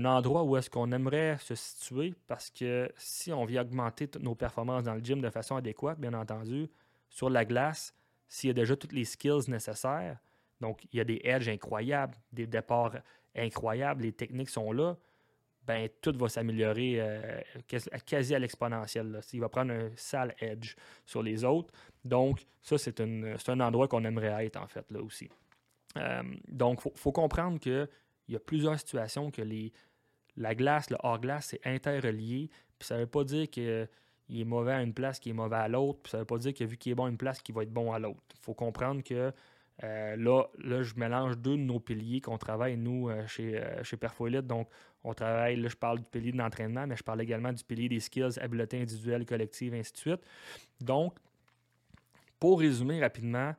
endroit 0.04 0.42
où 0.42 0.56
est-ce 0.56 0.68
qu'on 0.68 0.90
aimerait 0.92 1.38
se 1.38 1.54
situer 1.54 2.14
parce 2.26 2.50
que 2.50 2.90
si 2.96 3.32
on 3.32 3.44
vient 3.44 3.62
augmenter 3.62 4.08
nos 4.20 4.34
performances 4.34 4.84
dans 4.84 4.94
le 4.94 5.00
gym 5.00 5.20
de 5.20 5.30
façon 5.30 5.56
adéquate, 5.56 5.98
bien 5.98 6.14
entendu, 6.14 6.68
sur 7.08 7.30
la 7.30 7.44
glace, 7.44 7.94
s'il 8.28 8.48
y 8.48 8.50
a 8.50 8.54
déjà 8.54 8.76
toutes 8.76 8.92
les 8.92 9.04
skills 9.04 9.48
nécessaires, 9.48 10.18
donc 10.60 10.84
il 10.92 10.96
y 10.96 11.00
a 11.00 11.04
des 11.04 11.20
edges 11.24 11.48
incroyables, 11.48 12.14
des 12.32 12.46
départs 12.46 12.96
incroyables, 13.34 14.02
les 14.02 14.12
techniques 14.12 14.50
sont 14.50 14.72
là, 14.72 14.96
ben 15.66 15.88
tout 16.00 16.14
va 16.16 16.28
s'améliorer 16.28 16.96
euh, 17.00 17.40
quasi 18.06 18.34
à 18.34 18.38
l'exponentielle. 18.38 19.20
Il 19.32 19.40
va 19.40 19.48
prendre 19.48 19.72
un 19.72 19.90
sale 19.96 20.34
edge 20.38 20.76
sur 21.04 21.22
les 21.22 21.44
autres. 21.44 21.72
Donc, 22.04 22.46
ça, 22.62 22.78
c'est 22.78 23.00
un 23.00 23.60
endroit 23.60 23.88
qu'on 23.88 24.04
aimerait 24.04 24.46
être, 24.46 24.56
en 24.56 24.68
fait, 24.68 24.88
là 24.90 25.02
aussi. 25.02 25.28
Euh, 25.96 26.22
donc, 26.46 26.82
il 26.84 26.98
faut, 26.98 27.12
comprendre 27.12 27.58
qu'il 28.26 28.35
y 28.35 28.37
a 28.37 28.40
plusieurs 28.40 28.78
situations 28.78 29.30
que 29.30 29.42
les, 29.42 29.73
la 30.37 30.54
glace, 30.54 30.90
le 30.90 30.97
hors-glace, 31.02 31.47
c'est 31.50 31.66
interrelié. 31.66 32.50
Puis 32.78 32.87
ça 32.87 32.97
ne 32.97 33.00
veut 33.00 33.06
pas 33.06 33.25
dire 33.25 33.49
qu'il 33.49 33.88
est 34.30 34.45
mauvais 34.45 34.73
à 34.73 34.83
une 34.83 34.92
place 34.92 35.18
qui 35.18 35.30
est 35.30 35.35
mauvais 35.35 35.56
à 35.56 35.68
l'autre. 35.68 36.00
Puis 36.02 36.11
ça 36.11 36.18
ne 36.18 36.23
veut 36.23 36.26
pas 36.26 36.38
dire 36.38 36.52
que 36.52 36.64
vu 36.64 36.76
qu'il 36.76 36.92
est 36.92 36.95
bon 36.95 37.06
à 37.06 37.09
une 37.09 37.16
place, 37.16 37.40
qu'il 37.40 37.54
va 37.54 37.62
être 37.62 37.73
bon 37.73 37.92
à 37.92 37.99
l'autre. 37.99 38.23
Il 38.35 38.42
faut 38.42 38.54
comprendre 38.54 39.02
que 39.02 39.33
euh, 39.85 40.16
là, 40.16 40.45
là, 40.59 40.83
je 40.83 40.95
mélange 40.97 41.37
deux 41.37 41.56
de 41.56 41.62
nos 41.62 41.80
piliers 41.80 42.21
qu'on 42.21 42.38
travaille, 42.38 42.76
nous, 42.76 43.11
euh, 43.11 43.26
chez, 43.26 43.61
euh, 43.61 43.83
chez 43.85 43.97
Perfoilite. 43.97 44.47
Donc, 44.47 44.68
on 45.04 45.12
travaille, 45.12 45.56
là, 45.56 45.68
je 45.68 45.76
parle 45.76 45.99
du 45.99 46.04
pilier 46.04 46.33
de 46.33 46.38
l'entraînement, 46.38 46.87
mais 46.87 46.97
je 46.97 47.02
parle 47.02 47.21
également 47.21 47.52
du 47.52 47.62
pilier 47.62 47.88
des 47.88 48.00
skills, 48.00 48.38
habiletés 48.40 48.80
individuelles, 48.80 49.26
collectives, 49.26 49.75
ainsi 49.75 49.92
de 49.92 49.99
suite. 49.99 50.21
Donc, 50.80 51.14
pour 52.40 52.61
résumer 52.61 53.00
rapidement, 53.00 53.54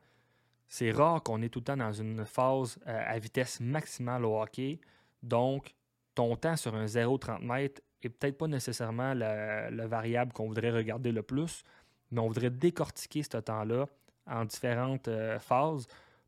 c'est 0.68 0.90
rare 0.90 1.22
qu'on 1.22 1.42
est 1.42 1.48
tout 1.48 1.60
le 1.60 1.64
temps 1.64 1.76
dans 1.76 1.92
une 1.92 2.24
phase 2.26 2.78
à 2.84 3.18
vitesse 3.18 3.60
maximale 3.60 4.24
au 4.24 4.40
hockey. 4.40 4.80
Donc, 5.22 5.74
ton 6.14 6.36
temps 6.36 6.56
sur 6.56 6.74
un 6.74 6.84
0,30 6.84 7.44
mètres 7.44 7.80
est 8.02 8.08
peut-être 8.08 8.36
pas 8.36 8.46
nécessairement 8.46 9.14
la, 9.14 9.70
variable 9.86 10.32
qu'on 10.32 10.46
voudrait 10.48 10.70
regarder 10.70 11.12
le 11.12 11.22
plus, 11.22 11.62
mais 12.10 12.20
on 12.20 12.28
voudrait 12.28 12.50
décortiquer 12.50 13.22
ce 13.22 13.38
temps-là 13.38 13.86
en 14.26 14.44
différentes 14.44 15.08
phases 15.40 15.86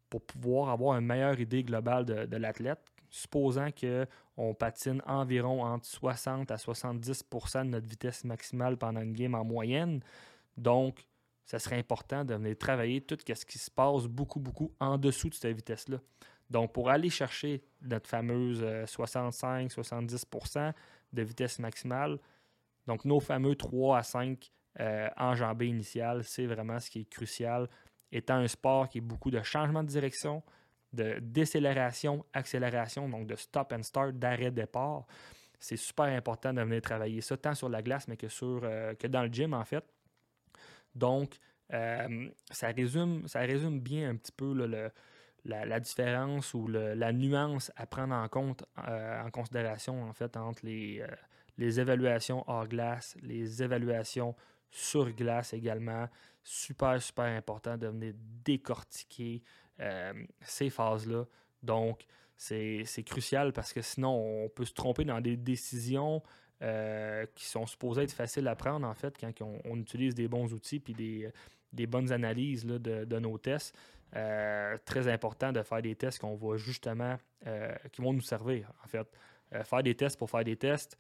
pour 0.09 0.23
pouvoir 0.23 0.71
avoir 0.71 0.99
une 0.99 1.07
meilleure 1.07 1.39
idée 1.39 1.63
globale 1.63 2.05
de, 2.05 2.37
l'athlète, 2.37 2.81
supposant 3.11 3.69
qu'on 3.71 4.55
patine 4.55 5.03
environ 5.07 5.65
entre 5.65 5.87
60 5.87 6.51
à 6.51 6.57
70% 6.57 7.65
de 7.65 7.71
notre 7.71 7.87
vitesse 7.87 8.25
maximale 8.25 8.77
pendant 8.77 9.01
une 9.01 9.13
game 9.13 9.35
en 9.35 9.45
moyenne. 9.45 10.01
Donc, 10.57 11.05
ça 11.50 11.59
serait 11.59 11.80
important 11.80 12.25
de 12.25 12.33
venir 12.33 12.57
travailler 12.57 13.00
tout 13.00 13.19
ce 13.26 13.45
qui 13.45 13.59
se 13.59 13.73
passe 13.73 14.07
beaucoup, 14.07 14.38
beaucoup 14.38 14.73
en 14.78 14.97
dessous 14.97 15.28
de 15.30 15.35
cette 15.35 15.52
vitesse-là. 15.52 15.99
Donc, 16.49 16.73
pour 16.73 16.90
aller 16.90 17.11
chercher 17.11 17.64
notre 17.83 18.09
fameuse 18.09 18.62
65-70% 18.62 20.59
euh, 20.59 20.73
de 21.12 21.23
vitesse 21.23 21.59
maximale, 21.59 22.21
donc 22.87 23.04
nos 23.04 23.19
fameux 23.19 23.57
3 23.57 23.99
à 23.99 24.02
5 24.04 24.49
euh, 24.78 25.09
enjambées 25.16 25.66
initiales, 25.66 26.23
c'est 26.23 26.47
vraiment 26.47 26.78
ce 26.78 26.88
qui 26.88 27.00
est 27.00 27.11
crucial 27.11 27.69
étant 28.12 28.37
un 28.37 28.47
sport 28.47 28.88
qui 28.88 28.99
est 28.99 29.00
beaucoup 29.00 29.33
de 29.33 29.42
changement 29.42 29.83
de 29.83 29.88
direction, 29.88 30.45
de 30.92 31.19
décélération, 31.21 32.25
accélération, 32.33 33.09
donc 33.09 33.26
de 33.26 33.35
stop 33.35 33.73
and 33.73 33.83
start, 33.83 34.12
d'arrêt-départ. 34.12 35.04
C'est 35.59 35.76
super 35.76 36.07
important 36.07 36.54
de 36.54 36.62
venir 36.62 36.80
travailler 36.80 37.21
ça, 37.23 37.36
tant 37.36 37.56
sur 37.56 37.69
la 37.69 37.82
glace, 37.82 38.06
mais 38.06 38.17
que, 38.17 38.28
sur, 38.28 38.60
euh, 38.63 38.95
que 38.95 39.08
dans 39.08 39.25
le 39.25 39.28
gym, 39.30 39.52
en 39.52 39.65
fait. 39.65 39.84
Donc, 40.95 41.37
euh, 41.73 42.29
ça, 42.50 42.69
résume, 42.69 43.26
ça 43.29 43.41
résume 43.41 43.81
bien 43.81 44.11
un 44.11 44.17
petit 44.17 44.33
peu 44.33 44.55
la, 45.45 45.81
différence 45.81 46.55
ou 46.55 46.69
la 46.69 47.13
nuance 47.13 47.71
à 47.76 47.87
prendre 47.87 48.15
en 48.15 48.29
compte, 48.29 48.65
euh, 48.89 49.23
en 49.23 49.31
considération, 49.31 50.03
en 50.05 50.13
fait, 50.13 50.37
entre 50.37 50.65
les, 50.65 51.05
les 51.59 51.79
évaluations 51.79 52.45
hors 52.49 52.67
glace, 52.67 53.17
les 53.23 53.63
évaluations 53.63 54.35
sur 54.71 55.11
glace 55.11 55.53
également. 55.53 56.09
Super, 56.43 57.00
super 57.03 57.26
important 57.26 57.76
de 57.76 57.89
venir 57.89 58.15
décortiquer 58.45 59.43
euh, 59.81 60.13
ces 60.41 60.71
phases-là. 60.71 61.25
Donc, 61.63 62.05
c'est 62.37 63.05
crucial 63.05 63.53
parce 63.53 63.73
que 63.73 63.83
sinon, 63.83 64.45
on 64.45 64.49
peut 64.49 64.65
se 64.65 64.73
tromper 64.73 65.05
dans 65.05 65.21
des 65.21 65.37
décisions 65.37 66.23
euh, 66.63 67.27
qui 67.35 67.47
sont 67.47 67.67
supposées 67.67 68.03
être 68.03 68.13
faciles 68.13 68.47
à 68.49 68.55
prendre, 68.55 68.87
en 68.87 68.95
fait, 68.95 69.17
quand 69.19 69.33
on, 69.65 69.77
utilise 69.77 70.15
des 70.15 70.29
bons 70.29 70.53
outils 70.53 70.81
puis 70.81 70.95
des, 71.73 71.87
bonnes 71.87 72.13
analyses 72.13 72.65
de, 72.65 73.19
nos 73.19 73.39
tests. 73.39 73.77
Euh, 74.17 74.77
très 74.85 75.07
important 75.07 75.53
de 75.53 75.63
faire 75.63 75.81
des 75.83 75.95
tests 75.95 76.19
qu'on 76.19 76.35
va 76.35 76.57
justement, 76.57 77.17
qui 77.93 78.03
vont 78.03 78.13
nous 78.13 78.21
servir, 78.21 78.73
en 78.85 78.89
fait. 78.89 79.07
faire 79.65 79.83
des 79.83 79.95
tests 79.95 80.19
pour 80.19 80.31
faire 80.31 80.45
des 80.45 80.57
tests, 80.57 80.99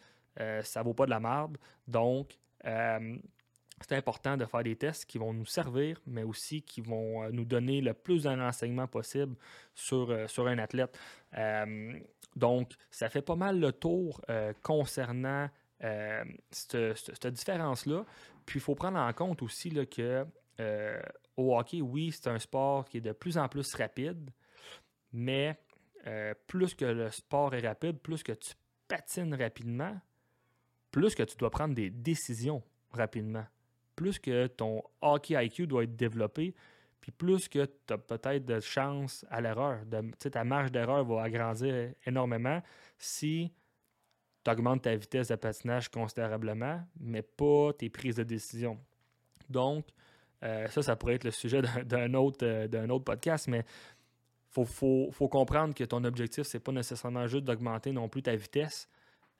ça 0.62 0.82
vaut 0.82 0.94
pas 0.94 1.06
de 1.06 1.10
la 1.10 1.20
merde. 1.20 1.58
Donc, 1.88 2.38
c'est 3.80 3.96
important 3.96 4.36
de 4.36 4.44
faire 4.44 4.62
des 4.62 4.76
tests 4.76 5.06
qui 5.06 5.18
vont 5.18 5.32
nous 5.32 5.46
servir, 5.46 6.00
mais 6.06 6.22
aussi 6.22 6.62
qui 6.62 6.80
vont 6.80 7.22
euh, 7.22 7.30
nous 7.32 7.44
donner 7.44 7.80
le 7.80 7.94
plus 7.94 8.24
d'enseignement 8.24 8.86
possible 8.86 9.34
sur, 9.74 10.10
euh, 10.10 10.26
sur 10.26 10.46
un 10.46 10.58
athlète. 10.58 10.98
Euh, 12.36 12.38
donc, 12.38 12.72
ça 12.90 13.08
fait 13.08 13.22
pas 13.22 13.36
mal 13.36 13.58
le 13.60 13.72
tour 13.72 14.20
concernant 14.62 15.48
cette, 16.50 17.26
différence-là. 17.26 18.04
Puis, 18.46 18.58
il 18.58 18.62
faut 18.62 18.74
prendre 18.74 18.98
en 18.98 19.12
compte 19.12 19.42
aussi 19.42 19.70
que 19.86 20.26
au 21.36 21.56
hockey, 21.56 21.80
oui, 21.80 22.12
c'est 22.12 22.28
un 22.28 22.38
sport 22.38 22.84
qui 22.84 22.98
est 22.98 23.00
de 23.00 23.12
plus 23.12 23.38
en 23.38 23.48
plus 23.48 23.74
rapide, 23.74 24.30
mais 25.12 25.58
plus 26.46 26.74
que 26.74 26.84
le 26.84 27.10
sport 27.10 27.54
est 27.54 27.66
rapide, 27.66 27.98
plus 27.98 28.22
que 28.22 28.32
tu 28.32 28.52
patines 28.88 29.34
rapidement, 29.34 29.98
plus 30.90 31.14
que 31.14 31.22
tu 31.22 31.36
dois 31.36 31.50
prendre 31.50 31.74
des 31.74 31.90
décisions 31.90 32.62
rapidement 32.92 33.46
plus 34.00 34.18
que 34.18 34.46
ton 34.46 34.82
hockey 35.02 35.34
IQ 35.44 35.66
doit 35.66 35.84
être 35.84 35.94
développé, 35.94 36.54
puis 37.00 37.12
plus 37.12 37.48
que 37.48 37.64
tu 37.64 37.94
as 37.94 37.98
peut-être 37.98 38.44
de 38.44 38.60
chance 38.60 39.24
à 39.30 39.40
l'erreur. 39.40 39.80
Ta 40.18 40.44
marge 40.44 40.70
d'erreur 40.70 41.04
va 41.04 41.22
agrandir 41.22 41.92
énormément 42.06 42.62
si 42.98 43.52
tu 44.44 44.50
augmentes 44.50 44.82
ta 44.82 44.94
vitesse 44.94 45.28
de 45.28 45.36
patinage 45.36 45.88
considérablement, 45.88 46.80
mais 46.98 47.22
pas 47.22 47.72
tes 47.72 47.88
prises 47.88 48.16
de 48.16 48.22
décision. 48.22 48.78
Donc, 49.48 49.86
euh, 50.42 50.68
ça, 50.68 50.82
ça 50.82 50.96
pourrait 50.96 51.14
être 51.14 51.24
le 51.24 51.30
sujet 51.30 51.62
d'un 51.84 52.14
autre, 52.14 52.44
euh, 52.44 52.88
autre 52.88 53.04
podcast, 53.04 53.48
mais 53.48 53.64
il 54.56 54.64
faut, 54.64 55.10
faut, 55.12 55.28
comprendre 55.28 55.74
que 55.74 55.84
ton 55.84 56.02
objectif, 56.04 56.44
c'est 56.44 56.60
pas 56.60 56.72
nécessairement 56.72 57.26
juste 57.26 57.44
d'augmenter 57.44 57.92
non 57.92 58.08
plus 58.08 58.22
ta 58.22 58.34
vitesse 58.34 58.88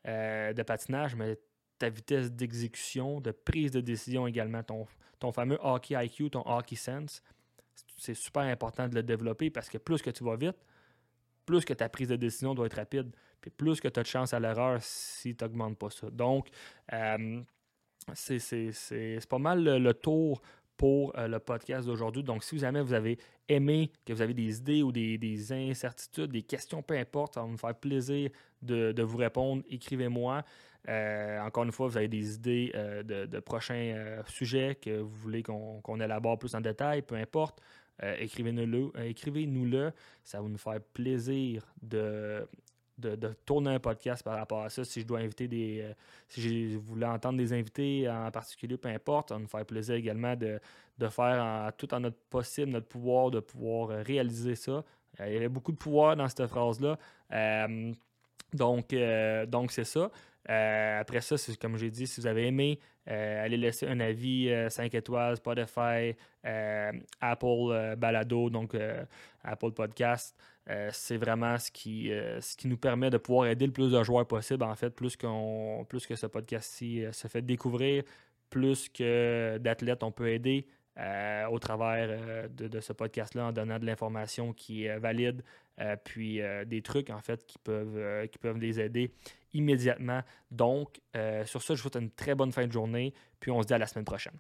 euh, 0.07 0.53
de 0.53 0.63
patinage, 0.63 1.17
mais 1.17 1.39
ta 1.79 1.89
vitesse 1.89 2.31
d'exécution, 2.31 3.21
de 3.21 3.33
prise 3.33 3.73
de 3.73 3.81
décision 3.81 4.27
également, 4.27 4.63
ton, 4.63 4.87
ton 5.19 5.33
fameux 5.33 5.59
hockey 5.63 5.95
IQ, 6.05 6.31
ton 6.31 6.43
hockey 6.47 6.77
sense. 6.77 7.23
C'est 7.97 8.15
super 8.15 8.43
important 8.43 8.89
de 8.89 8.95
le 8.95 9.03
développer 9.03 9.51
parce 9.51 9.69
que 9.69 9.79
plus 9.79 10.03
que 10.03 10.11
tu 10.11 10.25
vas 10.25 10.37
vite, 10.37 10.57
plus 11.47 11.65
que 11.65 11.75
ta 11.75 11.89
prise 11.89 12.09
de 12.09 12.17
décision 12.17 12.55
doit 12.55 12.67
être 12.67 12.77
rapide, 12.77 13.15
puis 13.41 13.51
plus 13.51 13.81
que 13.81 13.89
tu 13.89 13.99
as 13.99 14.03
de 14.03 14.09
chance 14.09 14.33
à 14.35 14.41
l'erreur 14.41 14.79
si 14.83 15.35
tu 15.35 15.45
n'augmentes 15.45 15.79
pas 15.79 15.91
ça. 15.91 16.11
Donc, 16.11 16.49
euh, 16.93 17.43
c'est 18.15 19.19
pas 19.29 19.39
mal 19.39 19.65
le, 19.65 19.95
tour 19.95 20.41
pour 20.81 21.15
euh, 21.19 21.29
le 21.29 21.39
podcast 21.39 21.87
d'aujourd'hui. 21.87 22.23
Donc, 22.23 22.43
si 22.43 22.59
jamais 22.59 22.81
vous 22.81 22.95
avez 22.95 23.19
aimé, 23.51 23.93
que 24.07 24.15
vous 24.15 24.23
avez 24.23 24.33
des 24.33 24.57
idées 24.57 24.83
ou 24.83 24.91
des, 24.93 25.53
incertitudes, 25.53 26.33
des 26.33 26.41
questions, 26.41 26.81
peu 26.81 26.97
importe, 26.97 27.35
ça 27.35 27.43
va 27.43 27.49
me 27.49 27.59
faire 27.59 27.75
plaisir 27.75 28.31
de, 28.63 28.91
de 28.91 29.03
vous 29.03 29.19
répondre. 29.19 29.63
Écrivez-moi. 29.69 30.43
Euh, 30.89 31.39
encore 31.43 31.65
une 31.65 31.73
fois, 31.73 31.87
vous 31.89 31.99
avez 31.99 32.09
des 32.09 32.35
idées 32.37 32.73
euh, 32.75 33.03
de, 33.03 33.41
prochains 33.41 34.23
sujets 34.27 34.75
que 34.75 35.01
vous 35.01 35.15
voulez 35.17 35.43
qu'on 35.43 36.01
élabore 36.01 36.39
plus 36.39 36.55
en 36.55 36.63
détail, 36.63 37.03
peu 37.03 37.17
importe. 37.17 37.61
Écrivez-nous-le. 38.03 38.93
Écrivez 39.05 39.45
-le. 39.45 39.93
Ça 40.25 40.41
va 40.41 40.49
nous 40.49 40.57
faire 40.57 40.81
plaisir 40.95 41.71
de, 41.83 42.49
de, 43.01 43.35
tourner 43.45 43.71
un 43.75 43.81
podcast 43.81 44.23
par 44.23 44.37
rapport 44.37 44.63
à 44.63 44.71
ça. 44.71 44.85
Si 44.85 45.01
je 45.01 45.07
dois 45.07 45.21
inviter 45.21 45.49
des. 45.49 45.85
si 46.29 46.73
je 46.73 46.79
voulais 46.79 47.07
entendre 47.07 47.39
des 47.39 47.53
invités 47.53 48.09
en 48.09 48.31
particulier, 48.31 48.77
peu 48.77 48.89
importe, 48.89 49.31
ça 49.31 49.39
nous 49.39 49.49
faire 49.49 49.65
plaisir 49.65 49.95
également 49.95 50.37
de, 50.37 50.61
faire 51.09 51.73
tout 51.77 51.93
en 51.95 52.01
notre 52.01 52.19
possible, 52.29 52.71
notre 52.73 52.89
pouvoir, 52.89 53.31
de 53.31 53.41
pouvoir 53.41 54.05
réaliser 54.05 54.55
ça. 54.55 54.85
Il 55.19 55.33
y 55.33 55.37
avait 55.37 55.49
beaucoup 55.49 55.73
de 55.73 55.77
pouvoir 55.77 56.17
dans 56.17 56.29
cette 56.29 56.47
phrase-là. 56.47 56.99
donc, 58.53 58.95
donc 59.49 59.73
c'est 59.73 59.85
ça. 59.85 60.11
Après 60.47 61.21
ça, 61.21 61.37
comme 61.61 61.77
j'ai 61.77 61.91
dit, 61.91 62.07
si 62.07 62.21
vous 62.21 62.27
avez 62.27 62.47
aimé, 62.47 62.79
allez 63.07 63.57
laisser 63.57 63.87
un 63.87 64.01
avis 64.01 64.51
5 64.69 64.95
étoiles, 64.95 65.37
Spotify, 65.37 66.17
Apple 67.21 67.97
Balado, 67.97 68.51
donc 68.51 68.77
Apple 69.45 69.73
Podcast. 69.73 70.37
c'est 70.91 71.17
vraiment 71.17 71.59
ce 71.59 71.71
qui, 71.71 72.11
ce 72.41 72.57
qui 72.57 72.69
nous 72.69 72.79
permet 72.79 73.11
de 73.11 73.19
pouvoir 73.19 73.47
aider 73.49 73.67
le 73.67 73.73
plus 73.73 73.93
de 73.93 74.03
joueurs 74.03 74.27
possible. 74.27 74.65
En 74.65 74.75
fait, 74.75 74.91
plus, 74.91 75.17
plus 75.89 76.07
que 76.07 76.17
ce 76.17 76.27
podcast-ci 76.27 77.05
se 77.13 77.29
fait 77.29 77.43
découvrir, 77.43 78.03
plus 78.49 78.89
que 78.89 79.59
d'athlètes 79.59 80.03
on 80.03 80.11
peut 80.11 80.31
aider, 80.31 80.67
euh, 80.99 81.47
au 81.47 81.59
travers 81.59 82.09
euh, 82.11 82.49
de, 82.49 82.81
ce 82.81 82.93
podcast-là 82.93 83.47
en 83.47 83.53
donnant 83.53 83.79
de 83.79 83.87
l'information 83.87 84.53
qui 84.53 84.85
est 84.85 84.99
valide, 84.99 85.43
euh, 85.81 85.97
puis 86.03 86.41
des 86.67 86.83
trucs 86.83 87.11
en 87.11 87.21
fait 87.21 87.47
qui 87.47 87.59
peuvent, 87.59 88.27
qui 88.29 88.39
peuvent 88.39 88.59
les 88.59 88.81
aider 88.81 89.13
immédiatement. 89.53 90.23
Donc, 90.51 91.01
sur 91.45 91.63
ça, 91.63 91.75
je 91.75 91.83
vous 91.83 91.89
souhaite 91.89 92.03
une 92.03 92.11
très 92.11 92.35
bonne 92.35 92.53
fin 92.53 92.67
de 92.67 92.73
journée, 92.73 93.15
puis 93.39 93.51
on 93.51 93.63
se 93.63 93.67
dit 93.67 93.75
à 93.75 93.79
la 93.79 93.87
semaine 93.87 94.05
prochaine. 94.05 94.39